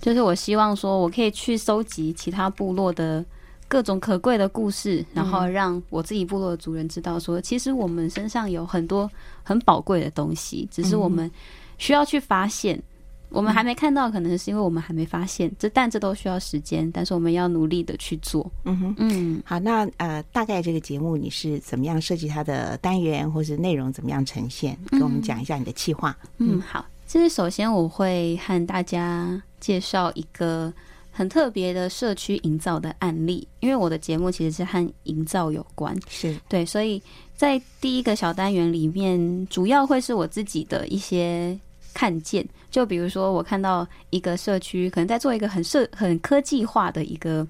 [0.00, 3.24] 就是我希望说我可以去搜集其他部落的。
[3.70, 9.08] 各种可贵的故事，然后让我自己部落的族人知道说，说其实我们身上有很多
[9.44, 11.30] 很宝贵的东西，只是我们
[11.78, 12.82] 需要去发现。
[13.30, 15.50] 我们还没看到，可能是因为我们还没发现。
[15.58, 18.50] 这但这都需要时间，但是我们要努力的去做。
[18.64, 24.76] 嗯哼，嗯，好，那呃，大概这个节目你是怎么样设计它的单元，或是内容怎么样呈现？
[24.90, 26.16] 跟我们讲一下你的计划。
[26.38, 30.72] 嗯，嗯，好，就是首先我会和大家介绍一个。
[31.12, 37.02] 很特别的社区营造的案例，因为我的节目其实是和营造有关，是对，所以
[37.36, 41.58] 在第一个小单元里面，主要会是我自己的一些
[41.92, 47.46] 看见，就比如说我看到一个社区可能在做一个很社很科技化的一个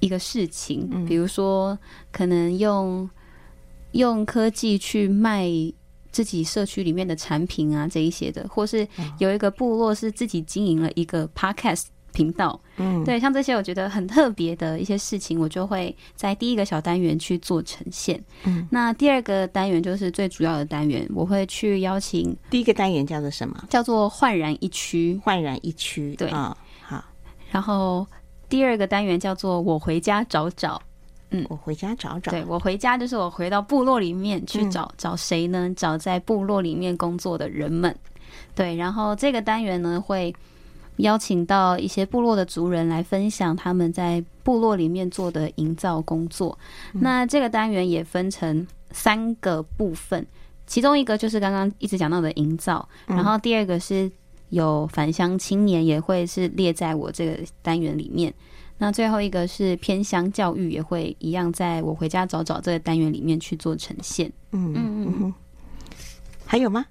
[0.00, 1.78] 一个事情，嗯、比如说
[2.10, 3.08] 可能用
[3.92, 5.48] 用科技去卖
[6.10, 8.86] 自己社区里面的产品啊这一些的，或是
[9.18, 11.84] 有一个部落是自己经营了一个 podcast。
[12.12, 18.22] 频道，嗯，对，像这些我觉得很特别的一些事情，我就会在第一个小单元去做呈现。
[18.44, 22.36] 嗯，那第二个单元就是最主要的单元，我会去邀请。
[22.50, 23.64] 第一个单元叫做什么？
[23.68, 25.20] 叫做焕然一区。
[25.24, 27.02] 焕然一区，对啊，好。
[27.50, 28.06] 然后
[28.48, 30.80] 第二个单元叫做我回家找找。
[31.30, 32.30] 嗯，我回家找找。
[32.30, 35.72] 对，我回家就是我回到部落里面去找、嗯、找谁呢？
[35.74, 37.94] 找在部落里面工作的人们。
[38.54, 40.34] 对，然后这个单元呢会。
[40.96, 46.58] 邀请到一些部落的族人来分享他们在部落里面做的营造工作。
[46.92, 50.26] 那这个单元也分成三个部分，
[50.66, 54.10] 其中一个就是刚刚一直讲到的营造，然后第二个是
[54.50, 58.32] 有返乡青年也会是列在我这个单元里面。
[58.78, 64.30] 那最后一个是偏乡教育，也会一样在我回家找找这个单元里面去做呈现。
[64.50, 65.34] 嗯嗯嗯，
[66.44, 66.84] 还有吗？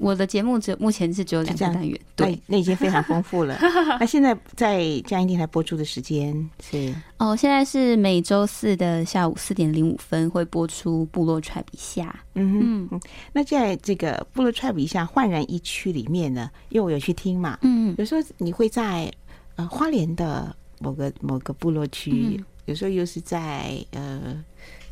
[0.00, 3.58] 我的节目只目前是只有两个单元，对，那已经非常丰富了。
[4.00, 6.94] 那现在在嘉音电台播出的时间是？
[7.18, 12.18] 哦，现在是每周四的下午四点零五分会播出《部落 Tribe 一下》。
[12.34, 13.00] 嗯嗯，
[13.34, 19.12] 那在这个《部落 Tribe 一下》焕然一区里面呢，因为我有去听嘛，嗯，有时候你会在
[19.56, 24.42] 呃花莲的某个某个部落区，嗯、有时候又是在呃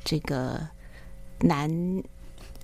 [0.05, 0.61] 这个
[1.41, 1.71] 南。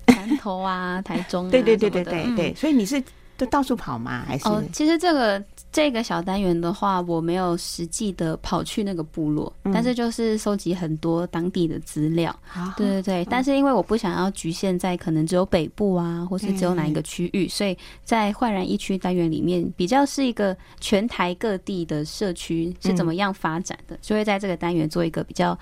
[0.07, 3.01] 南投啊，台中啊，对对对对对对，所以你是
[3.37, 4.23] 都到处跑吗？
[4.25, 4.47] 还是？
[4.47, 12.33] 哦，其实这个这个小单元的话，我没有实际的跑去那个部落，但是就是收集很多当地的资料。
[12.77, 25.57] 对对对，但是因为我不想要局限在可能只有北部啊，或是只有哪一个区域，所以在焕然一区单元里面，比较是一个全台各地的社区是怎么样发展的，就会在这个单元做一个比较。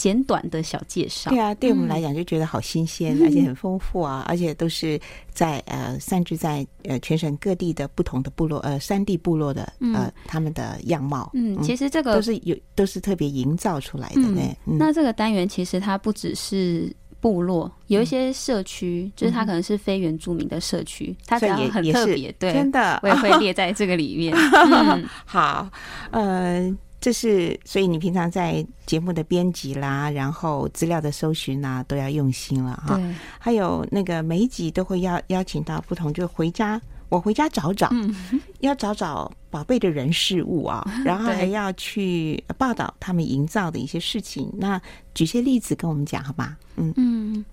[0.00, 4.98] 简短的小介绍，对啊，对我们来讲就觉得好新鲜，嗯、而且很丰富啊，而且都是
[5.30, 11.30] 在呃散居在呃全省各地的不同的部落，呃山地部落的呃、嗯、他们的样貌。
[11.34, 14.40] 嗯，其实这个都是有都是特别营造出来的呢。
[14.64, 16.90] 那这个单元其实它不只是
[17.20, 24.34] 部落，有一些社区，嗯、就是它可能是非原住民的社区，它只要很特别，对，真的， 我也会列在这个里面。
[24.34, 25.68] 嗯、 好，
[26.10, 32.96] 呃，这是所以你平常在节目的编辑啦，然后资料的搜寻啊，都要用心了哈。
[32.96, 36.80] 对，还有那个每一集都会邀邀请到不同，就回家。
[37.08, 38.14] 我回家找找，嗯、
[38.60, 44.48] 要找找宝贝的人事物啊， 然后还要去报道他们营造的一些事情。
[44.56, 44.80] 那
[45.12, 46.56] 举些例子跟我们讲好吗？
[46.76, 47.44] 嗯嗯，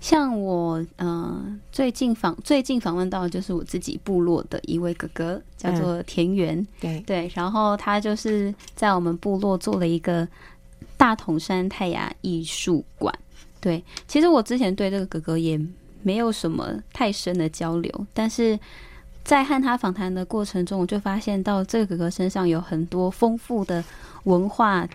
[0.00, 6.66] 像我呃最近访最近访问到的就是我自己部落的一位哥哥，叫做田园、嗯。
[6.80, 10.26] 对对，然后他就是在我们部落做了一个
[10.96, 13.12] 大同山泰雅艺术馆。
[13.60, 15.60] 对，其实我之前对这个哥哥也
[16.02, 18.58] 没有什么太深的交流，但是。
[19.24, 23.82] 在和他访谈的过程中，我就发现到这个哥哥身上有很多丰富的
[24.22, 24.88] 文化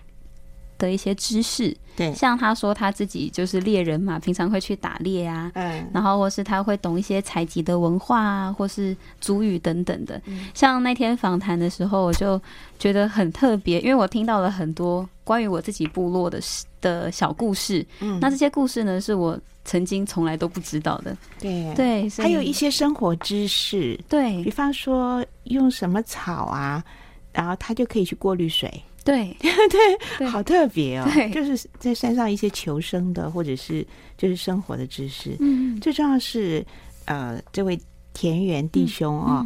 [0.81, 1.75] 的一些知识。
[1.95, 10.19] 对，像他说他自己就是猎人嘛，平常会去打猎啊，嗯，然后或是他会懂一些采集的文化啊，或是族语等等的。
[10.25, 12.41] 嗯，像那天访谈的时候，我就
[12.79, 16.41] 觉得很特别，因为我听到了很多关于我自己部落的
[16.79, 17.85] 的小故事。
[17.99, 19.39] 嗯，那这些故事呢，是我。
[19.63, 26.83] 曾经从来都不知道的，对对，还有一些生活知识，对，比方说用什么草啊，
[27.31, 29.35] 然后他就可以去过滤水，对
[30.17, 33.85] 对，好特别哦，就是在山上一些求生的或者是
[34.17, 36.65] 就是生活的知识，嗯，最重要是
[37.05, 37.79] 呃，这位
[38.13, 39.45] 田园弟兄哦，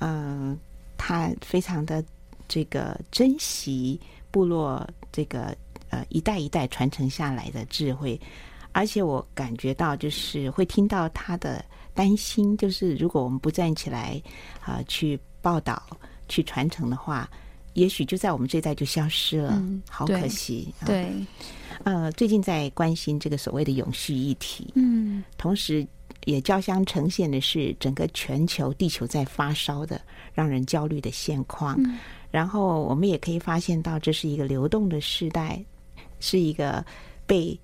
[0.00, 0.58] 嗯，呃，
[0.98, 2.04] 他非常的
[2.46, 3.98] 这个珍惜
[4.30, 5.56] 部落这个
[5.88, 8.20] 呃一代一代传承下来的智慧。
[8.72, 14.22] 而且我感觉到，就是会听到他的担心，就是如果我们不站起来
[14.60, 15.82] 啊、呃，去报道、
[16.28, 17.28] 去传承的话，
[17.74, 20.72] 也许就在我们这一代就消失了，嗯、好可惜。
[20.84, 21.12] 对，
[21.84, 25.86] 呃，最近在关心这个所谓的永续议题，嗯，同时
[26.24, 30.00] 也交相呈现的是整个全球地球在发烧的、
[30.34, 31.76] 让人焦虑的现况。
[31.78, 31.98] 嗯、
[32.30, 35.64] 然后我们也可以发现到，这是一个流动的时代，
[36.18, 36.84] 是一个
[37.26, 37.58] 被。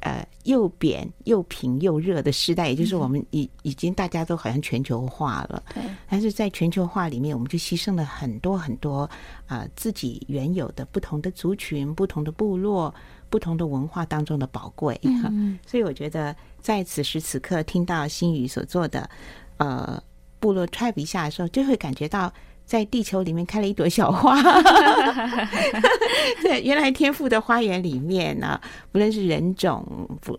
[0.00, 5.62] 呃，又扁又平又热的时代，也就是我们已已经大家都好像全球化了。
[5.74, 5.82] 对。
[6.08, 9.00] 但是在全球化里面，我们就牺牲了很多很多
[9.46, 12.94] 啊、呃，自己原有的不同的族群、不同的部落、
[13.28, 14.98] 不同的文化当中的宝贵。
[15.02, 15.58] 嗯。
[15.66, 19.10] 所以我觉得，在此时此刻听到新语所做的
[19.56, 20.02] 呃
[20.38, 22.32] 部落 tribe 一下的时候，就会感觉到。
[22.68, 24.36] 在地球里面开了一朵小花，
[26.44, 28.60] 对，原来天赋的花园里面呢，
[28.92, 29.82] 不论是人种、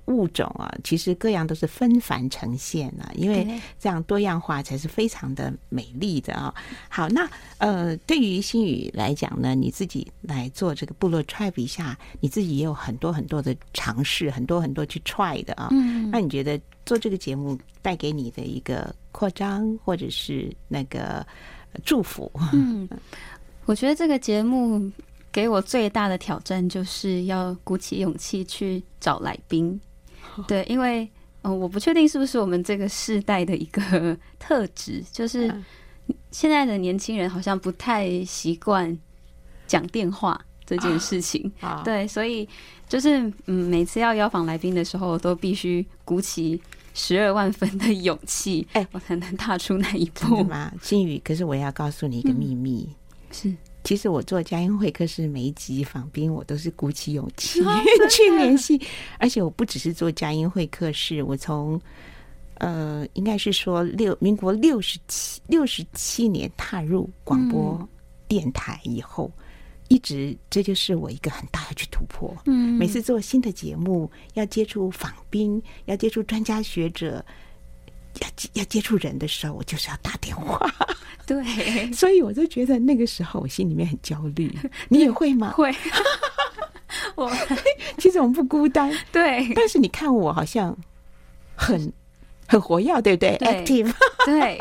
[0.06, 3.48] 物种啊，其实各样都是纷繁呈现啊，因为
[3.80, 6.54] 这样多样化才是非常的美丽的啊。
[6.88, 7.28] 好，那
[7.58, 15.70] 呃，对于心宇来讲呢，你自己来做这个部落 tribe 一下，你自己也有很多很多的尝试，很多很多去 try 的啊。
[15.72, 21.26] 嗯，那你觉得做这个节目带给你的一个扩张，或者是那个？
[21.84, 22.32] 祝福。
[22.54, 22.88] 嗯，
[23.66, 24.92] 我觉得这个节目
[25.32, 29.80] 给我最大的挑战，就是要鼓起勇气去找来宾。
[30.48, 31.10] 对，因为
[31.42, 35.54] 嗯，我不确定是不是我们这个世代的一个特质， 就是
[36.32, 38.98] 现在的年轻人好像不太习惯
[39.68, 41.52] 讲电话这件事情。
[41.84, 42.48] 对，所以
[42.88, 46.62] 就是嗯，每次要邀访来宾的时候，我都必须鼓起。
[47.02, 50.44] 十二万分的勇气，哎， 我才能踏出那一步。
[50.44, 50.70] 吗？
[50.82, 52.96] 心宇，可是我要告诉你一个秘密，嗯、
[53.32, 57.62] 是，其实我做佳音会客室每一集访宾，我都是鼓起勇气
[58.12, 58.80] 去联系，
[59.18, 61.80] 而且我不只是做佳音会客室，我从
[62.56, 67.88] 呃，应该是说六民国六十七六十七年踏入广播
[68.28, 69.32] 电台以后。
[69.38, 69.44] 嗯
[69.90, 72.36] 一直，这就是我一个很大的去突破。
[72.46, 77.24] 嗯，每次做新的节目，要接触访宾，要接触专家学者，
[78.22, 80.60] 要要接触人的时候，我就是要打电话。
[81.26, 84.56] 对，所以我就觉得那个时候我心里面很焦虑。
[84.90, 85.52] 你也会吗？
[85.52, 85.74] 会。
[87.16, 87.32] 我
[87.98, 88.92] 其实我们不孤单。
[89.12, 89.52] 对。
[89.54, 90.76] 但是你看我好像
[91.56, 91.92] 很
[92.48, 93.94] 很活跃，对不对，对？Active。
[94.26, 94.58] 对。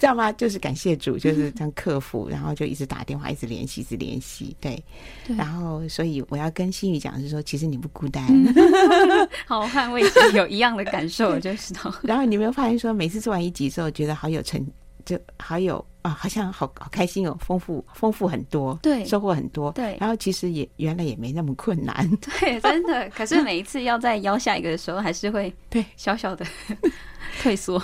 [0.00, 0.32] 知道吗？
[0.34, 4.56] 就是感谢主， 就是这样克服，然后就一直打电话，一直联系，一直联系。
[4.58, 4.82] 对，
[5.26, 8.24] 对，然后所以我要跟心宇讲，是说其实你不孤单。
[9.46, 11.94] 好，我看我已经有一样的感受，我就知道。
[12.02, 14.66] 然后你没有发现说，每次做完一集之后，觉得好有成
[15.04, 19.96] 就，好有啊，好像好好开心哦，丰富丰富很多，对，收获很多，对。
[20.00, 22.08] 然后其实也原来也没那么困难，
[22.40, 23.08] 对，真的。
[23.10, 26.46] 可是每一次要再邀下一个的时候，还是会对小小的。
[27.42, 27.80] 退缩。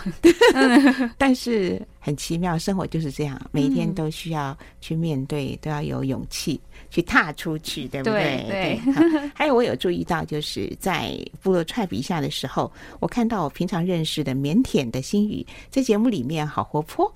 [1.17, 6.61] 但是很奇妙，生活就是这样，每一天都需要去面对，都要有勇气
[6.97, 8.43] 去踏出去，对不对？
[8.49, 8.81] 对。
[8.87, 8.93] 对
[9.37, 17.13] 还有，我有注意到，就是在部落踹笔下的时候，我看到我平常认识的腼腆的心语，在节目里面好活泼，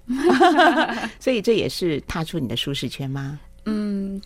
[1.18, 3.41] 所以这也是踏出你的舒适圈吗？
[3.64, 4.20] 嗯，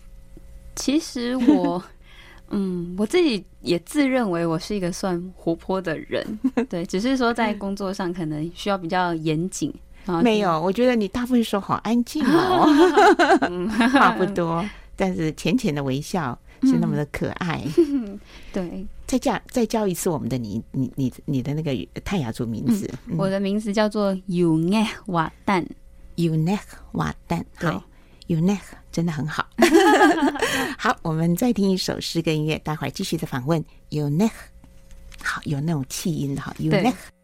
[0.75, 1.81] 其实我。
[2.51, 6.39] 嗯，我自己也自认为我是一个算活泼的人，
[6.69, 9.73] 对，只是说在工作上可能需要比较严谨。
[10.21, 12.67] 没有，我觉得你大部分时候好安静哦，
[13.91, 14.63] 话不多，
[14.95, 17.63] 但是浅浅的微笑是那么的可爱。
[17.77, 18.19] 嗯、
[18.53, 25.65] 对，再叫再教一次我们的你你你你的那个泰雅族名字、嗯，我的名字叫做 Unek 瓦旦
[26.15, 26.59] ，Unek
[26.93, 27.71] 瓦旦，对。
[28.27, 28.57] Unek
[28.91, 29.47] 真的很好，
[30.79, 34.31] 好，我们再听一首诗歌音乐，待会儿继续的访问 Unek，
[35.21, 37.14] 好，有那种气音的哈，Unek。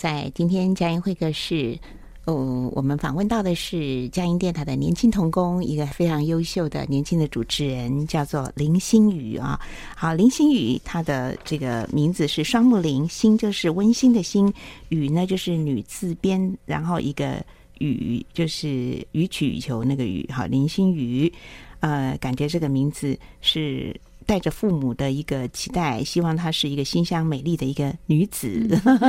[0.00, 1.78] 在今天佳音会客室，
[2.24, 9.60] 哦，我们访问到的是佳音电台的年轻童工，一个非常优秀的年轻的主持人，叫做林心雨啊。
[9.94, 14.50] 好，林心雨，她的这个名字是双木林，心就是温馨的心，
[14.88, 17.44] 雨呢就是女字边，然后一个
[17.76, 20.26] 雨就是予取予求那个雨。
[20.32, 21.30] 好，林心雨，
[21.80, 23.94] 呃，感觉这个名字是。
[24.30, 28.48] 带着父母的一个期待，希望她是一个馨香美丽的一个女子。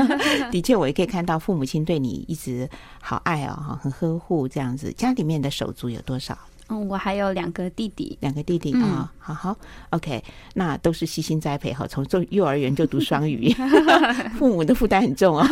[0.50, 2.68] 的确，我也可以看到父母亲对你一直
[3.00, 4.92] 好爱哦，很呵护这样子。
[4.94, 6.36] 家里面的手足有多少？
[6.70, 9.56] 嗯，我还有两个弟弟，两个弟弟啊、哦，好好
[9.92, 10.24] ，OK，
[10.56, 13.54] 那都是悉心栽培哈，从做幼儿园就读双语，
[14.40, 15.46] 父母的负担很重哦。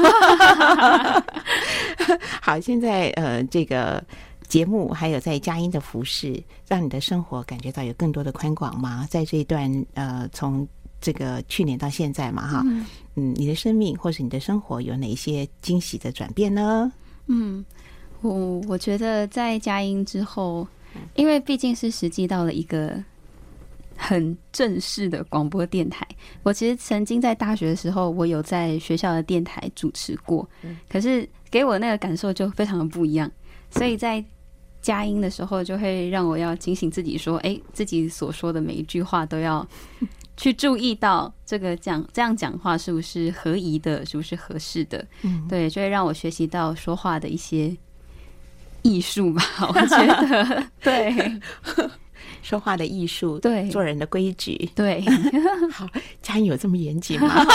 [2.41, 4.03] 好，现在呃，这个。
[4.49, 9.07] 节目还有在佳音的服饰，让你的生活感觉到有更多的宽广吗？
[9.09, 10.67] 在这一段呃，从
[10.99, 12.63] 这个去年到现在嘛，哈，
[13.15, 16.91] 嗯，你的生命或是你的生活有哪些惊喜的转变呢？
[17.27, 17.63] 嗯，
[18.21, 20.67] 我我觉得在佳音之后，
[21.13, 23.01] 因为毕竟是实际到了一个
[23.95, 26.05] 很正式的广播电台。
[26.41, 30.49] 我其实曾经在大学的时候，我有在学校的电台主持过，
[30.89, 33.31] 可是给我那个感受就非常的不一样，
[33.69, 34.25] 所以在。
[34.81, 39.67] 佳音的时候，就会让我要警醒自己，说：“哎，自己所说的每一句话都要
[40.37, 45.05] 去注意到这个讲这样讲话是不是合宜的，是不是合适的？
[45.23, 47.75] 嗯，对，就会让我学习到说话的一些
[48.81, 49.43] 艺术吧。
[49.67, 51.39] 我觉得， 对，
[52.41, 55.03] 说话的艺术，对，做人的规矩，对。
[55.71, 55.85] 好，
[56.21, 57.45] 佳音有这么严谨吗？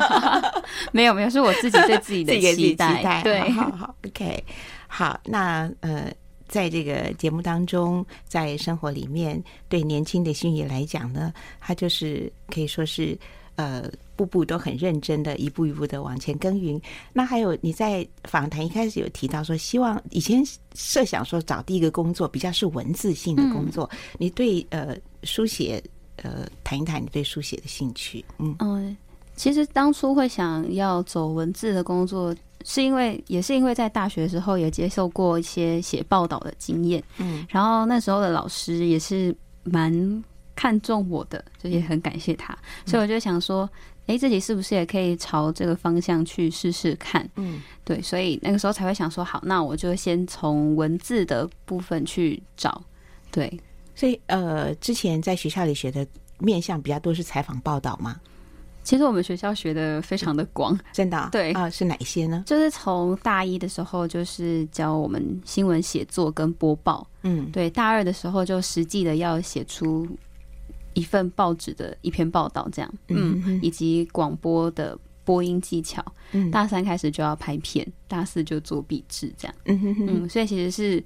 [0.92, 2.98] 没有，没有，是我自己对自己的期待。
[2.98, 4.44] 期待对，好好，OK，
[4.88, 6.12] 好，那呃。
[6.50, 13.16] 在这个节目当中，在生活里面，对年轻的心雨来讲呢，他就是可以说是
[13.54, 16.80] 呃，步步都很认真的，一步一步的往前耕耘。
[17.12, 20.42] 那还有你在访谈一开始有提到说，希望以前
[20.74, 25.80] 设想说找第一个工作比较是文字性的工作，嗯、你对呃书写
[26.16, 28.24] 呃谈一谈你对书写的兴趣？
[28.38, 28.96] 嗯嗯，
[29.36, 32.34] 其实当初会想要走文字的工作。
[32.64, 39.34] 是因为也是因为在大学的时候也接受过一些写报道的经验，嗯，然后那时候的老师也是
[39.64, 43.68] 蛮看重我的，就也很感谢他，所以我就想说，
[44.06, 47.26] 哎，自己是不是也可以朝这个方向去试试看？
[47.36, 52.82] 嗯，对，所以那个时候才会想说，好，那我就先从文字的部分去找，
[53.30, 53.50] 对，
[53.94, 56.06] 所以呃，之前在学校里学的
[56.38, 58.20] 面向比较多是采访报道吗？
[58.82, 61.52] 其实我们学校学的非常的广，真的、啊、对。
[61.52, 62.42] 啊，是哪些呢？
[62.46, 70.08] 就是从大一的时候就是教我们新闻写作跟播报，嗯，对，大二的时候就实际的要写出
[70.94, 81.02] 一份报纸的一篇报道，这样，嗯，嗯，以及广播的播音技巧，嗯，大三开始就要拍片，大四就做笔制，这样，嗯哼哼嗯，所以其实是。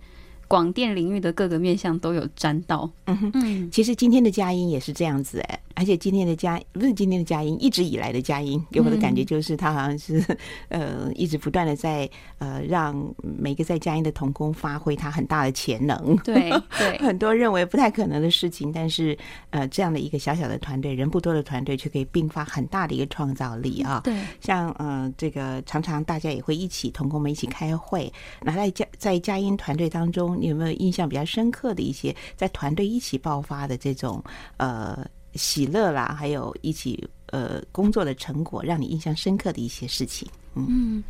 [0.54, 2.88] 广电领域的各个面向都有沾到。
[3.06, 10.24] 嗯哼，其实今天的佳音也是这样子哎，而且今天的佳不是今天的佳音，一直以来的佳音给我的感觉就是，他好像是
[10.68, 16.16] 呃一直不断的在呃让每个在佳音的童工发挥他很大的潜能。
[16.18, 19.18] 对 对，很多认为不太可能的事情，但是
[19.50, 24.00] 呃这样的一个小小的团队，人不多的团队，却可以并发很大的一个创造力啊。
[24.04, 30.43] 对，像呃这个常常大家也会一起童工们一起开会，那在佳在佳音团队当中。
[30.44, 34.22] 你有没有印象比较深刻的一些在团队一起爆发的这种
[34.58, 40.28] 呃喜乐啦，还有一起呃工作的成果，让你印象深刻的一些事情？
[40.54, 41.02] 嗯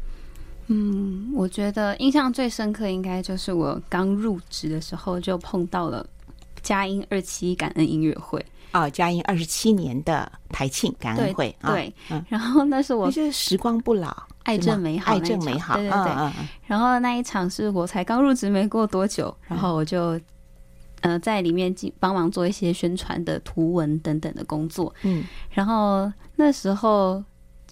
[0.68, 6.06] 嗯，我觉得印象最深刻应该就是我刚入职的时候就碰到了
[6.62, 8.40] 佳音二七感恩音乐会
[8.72, 14.16] 哦，佳音二十七年的台庆感恩会，对，对嗯，然后那是我就是时光不老。
[14.44, 16.12] 爱正美好，爱正美好，对对对。
[16.12, 20.18] 嗯嗯、然后那一场是我才刚入职没过多久，然后我就
[21.00, 24.94] 呃在里面帮忙做一些宣传的图文等等的工作。
[25.02, 27.22] 嗯，然后那时候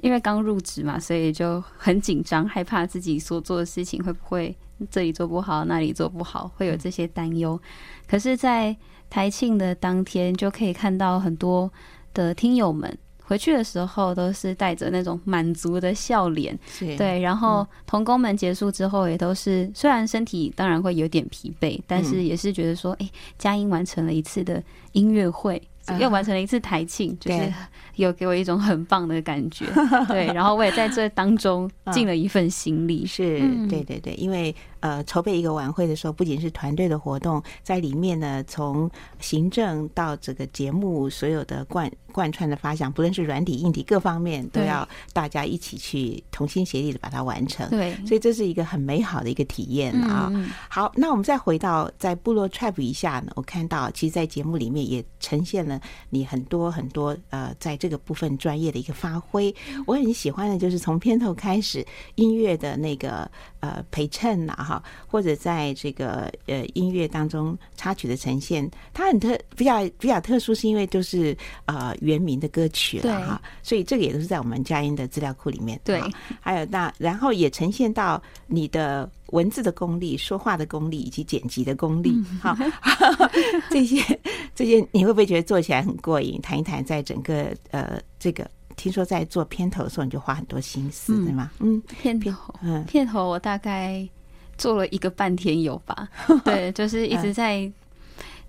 [0.00, 4.56] 因为刚入职嘛，所以就很紧张，害怕自己所做的事情会不会
[4.90, 7.60] 这里做不好，那里做不好，会有这些担忧。
[8.08, 8.76] 可是，在
[9.08, 11.70] 台庆的当天，就可以看到很多
[12.14, 12.98] 的听友们。
[13.32, 16.54] 回去的时候都是带着那种满足的笑脸，
[16.98, 17.18] 对。
[17.18, 23.08] 然后童工们结束之后也都是，虽然身体当然会有点疲惫，但是也是觉得说，哎，
[23.38, 24.62] 佳音完成了一次的
[24.92, 25.62] 音乐会，
[25.98, 27.50] 又完成了一次台庆，就是
[27.96, 29.66] 有给我一种很棒的感觉。
[30.08, 33.06] 对，然后我也在这当中尽了一份心力。
[33.06, 34.54] 是，对对对，因为。
[34.82, 38.90] 呃，筹备一个晚会的时候，不仅是团队的活动，在里面呢，从
[39.20, 47.70] 行政到这个节目所有的贯贯穿的发想，不论是软体、硬体各方面，都要大家一起去同心协力的把它完成。
[47.70, 50.28] 对，所以这是一个很美好的一个体验啊。
[50.34, 55.80] 嗯、好，那我们再回到在部落 Tribe 一下呢，我看到其实，在节目里面也呈现了
[56.10, 59.52] 你很多很多呃，在这个部分专业的一个发挥。
[59.88, 63.28] 我很喜欢的就是从片头开始音乐的那个
[63.58, 64.80] 呃陪衬呐，哈。
[65.08, 75.80] 或者在这个呃音乐当中插曲的呈现，它很特比较比较特殊，是因为都是呃原名的歌曲了哈，所以这个也都是在我们佳音的资料库里面。
[75.82, 76.00] 对，
[76.40, 82.14] 还有那然后也呈现到你的文字的功力、说话的功力以及剪辑的功力。
[82.40, 82.56] 好，
[83.68, 84.00] 这些
[84.54, 86.40] 这些你会不会觉得做起来很过瘾？
[86.40, 91.50] 谈一谈，在整个呃这个听说在做片头的时候，你就花很多心思，对吗？
[91.60, 94.08] 嗯，片头，嗯，片头我大概。
[94.58, 96.06] 做了一个半天有吧？
[96.44, 97.68] 对，就是一直在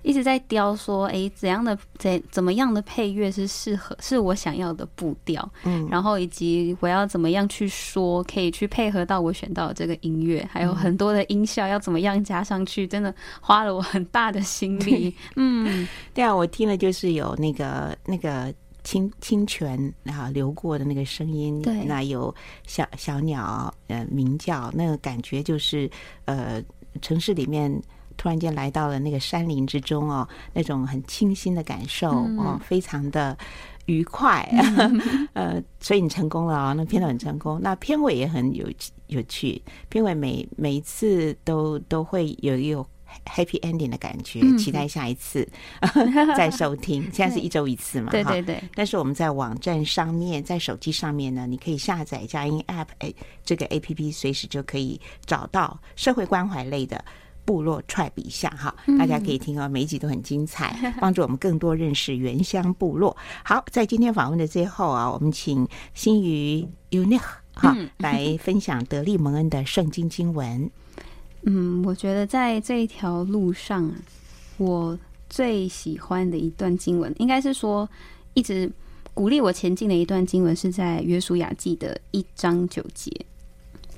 [0.03, 15.15] 一直在雕，说哎，怎样的怎怎么样的配乐是适合是我想要的步调，嗯，然后以及我要怎么样去说，可以去配合到我选到的这个音乐，还有很多的音效要怎么样加上去，真的花了我很大的心力。
[15.35, 18.53] 嗯， 对啊，我听了就是有那个那个。
[18.85, 22.35] 清清泉啊，流过的那个声音，对，那有
[22.67, 25.89] 小小鸟呃鸣叫，那个感觉就是
[26.25, 26.61] 呃
[27.01, 27.71] 城市里面
[28.23, 33.37] 突然间来到了那个山林之中哦，那种很清新的感受哦，非常的
[33.87, 35.01] 愉快，嗯、
[35.33, 38.65] 呃，所以你成功了啊、哦，那片头很成功，那片尾也很有
[39.07, 42.87] 有趣，片尾每每一次都都会有有。
[43.25, 45.47] Happy ending 的感觉，期待下一次
[46.35, 47.03] 再收听。
[47.13, 48.09] 现在是一周一次嘛？
[48.09, 48.59] 对对对。
[48.73, 53.13] 但是我们在网站上面，在手机上面呢，你可以下载佳音 App，哎，
[53.45, 57.05] 这个 APP 随时就可以找到社会关怀类的
[57.45, 63.15] 部落 tribe 一下哈，大家可以听哦，每一集都很精彩， 帮助我们更多认识原乡部落。
[63.43, 67.21] 好，在今天访问的最后啊，我们请新宇 Unique
[67.53, 70.69] 哈 来分享德利蒙恩的圣经经文。
[71.43, 73.93] 嗯，我觉得在这一条路上，
[74.57, 74.97] 我
[75.29, 77.89] 最喜欢的一段经文，应该是说
[78.33, 78.71] 一直
[79.13, 83.11] 鼓励我前进的一段经文，是在约书亚记的一章九节，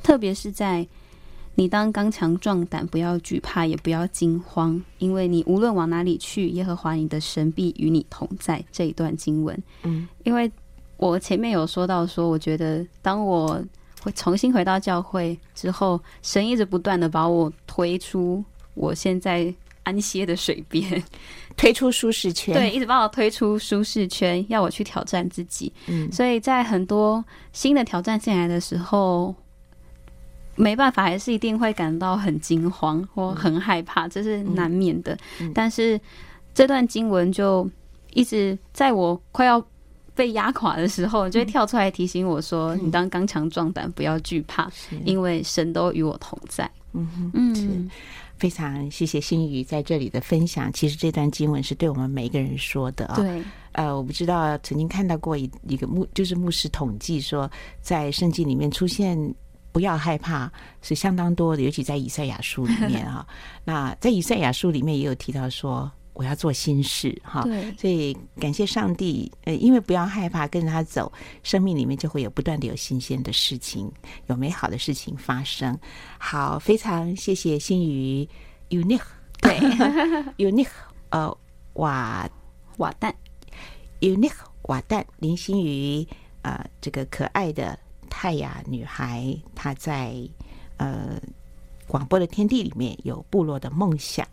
[0.02, 0.88] 特别是在。
[1.58, 8.62] 你当刚强壮胆，不要惧怕，也不要惊慌，因为你无论往哪里去，耶和华你的神必与你同在。
[8.74, 10.52] 这一段经文，嗯，因为
[10.98, 13.64] 我前面有说到说，我觉得当我
[14.02, 18.44] 会重新回到教会之后，神一直不断的把我推出
[18.74, 19.54] 我现在
[19.84, 21.02] 安歇的水边，
[21.56, 25.72] 推出舒适圈，对，一直把我推出舒适圈，要我去挑战自己。
[25.88, 29.34] 嗯，所以在很多新的挑战进来的时候。
[30.56, 35.14] 没办法，还是一定会感到很惊慌或很害怕，这是难免的。
[35.40, 36.00] 嗯嗯、但是
[36.54, 37.70] 这段经文就
[38.14, 39.62] 一直在我快要
[40.14, 44.72] 被压垮的时候，就会跳出来提醒我说：“嗯、你当刚强壮胆，不要惧怕，
[45.04, 47.92] 因为神都与我同在。”嗯哼嗯，
[48.38, 50.72] 非常谢谢心宇在这里的分享。
[50.72, 53.16] 其实这段经文是对我们每一个人说的啊。
[53.18, 53.44] 对，
[53.74, 57.52] 呃，我不知道曾经看到过一一个牧，就是牧师统计说，
[57.82, 59.36] 在圣经里面出现。
[59.76, 60.50] 不要害怕，
[60.82, 63.28] 是相当多的，尤其在以赛亚书里面哈。
[63.66, 67.46] 那在以赛亚书里面也有提到说，我要做心事哈。
[67.78, 71.12] 所以感谢上帝，呃，因为不要害怕，跟着他走，
[71.44, 73.92] 生命里面就会有不断的有新鲜的事情，
[74.28, 75.78] 有美好的事情发生。
[76.18, 78.26] 好，非常谢谢新宇
[78.70, 79.02] Unique，
[79.42, 79.60] 对，
[80.40, 80.70] Unique，
[81.10, 81.38] 呃，
[81.74, 82.30] 瓦
[82.78, 83.14] 瓦旦
[84.00, 84.32] ，Unique
[84.70, 86.08] 瓦旦林新宇
[86.44, 87.78] 啊，呃，这个可爱的。
[88.18, 90.16] 泰雅女孩，她在
[90.78, 91.20] 呃
[91.86, 94.26] 广播的天地里面有部落的梦想，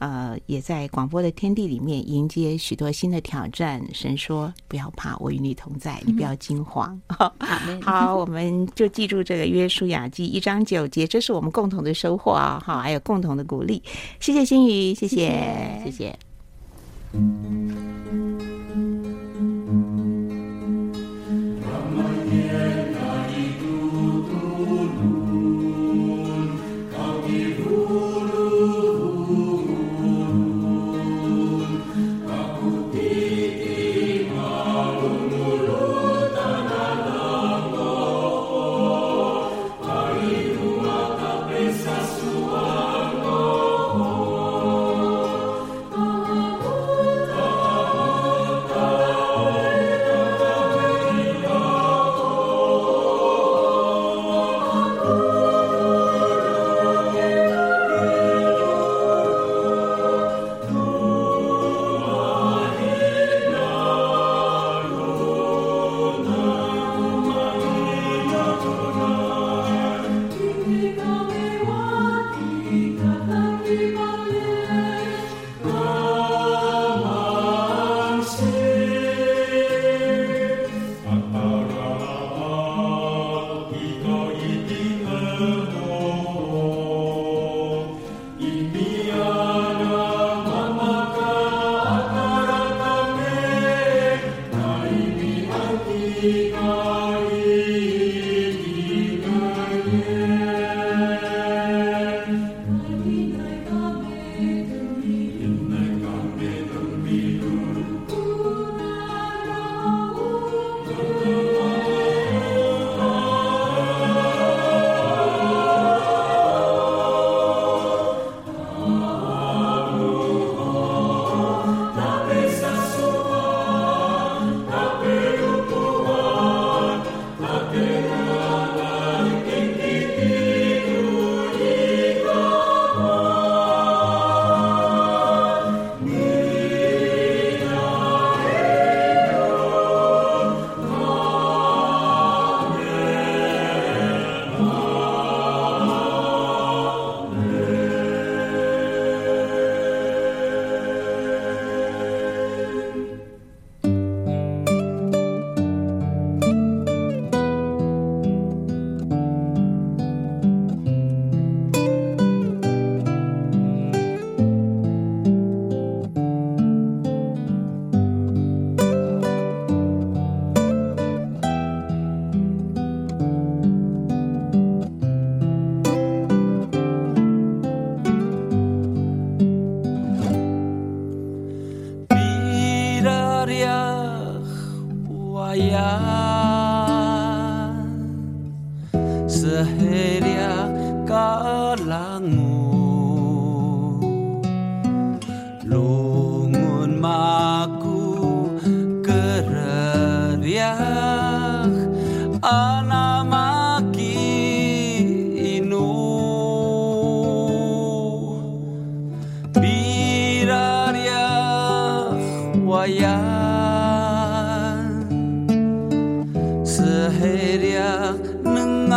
[0.00, 3.80] 呃，也在广播的天地里面迎接许多新的挑战。
[3.94, 7.00] 神说：“不要怕，我与你同在，你不要惊慌。
[7.38, 12.60] 嗯”好，我们就记住这个约书亚记一章九节，这是我们共同的收获啊！
[12.66, 13.80] 好，还有共同的鼓励。
[14.18, 16.18] 谢谢心宇，谢谢，谢谢。
[17.12, 17.67] 谢谢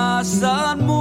[0.03, 1.00] 本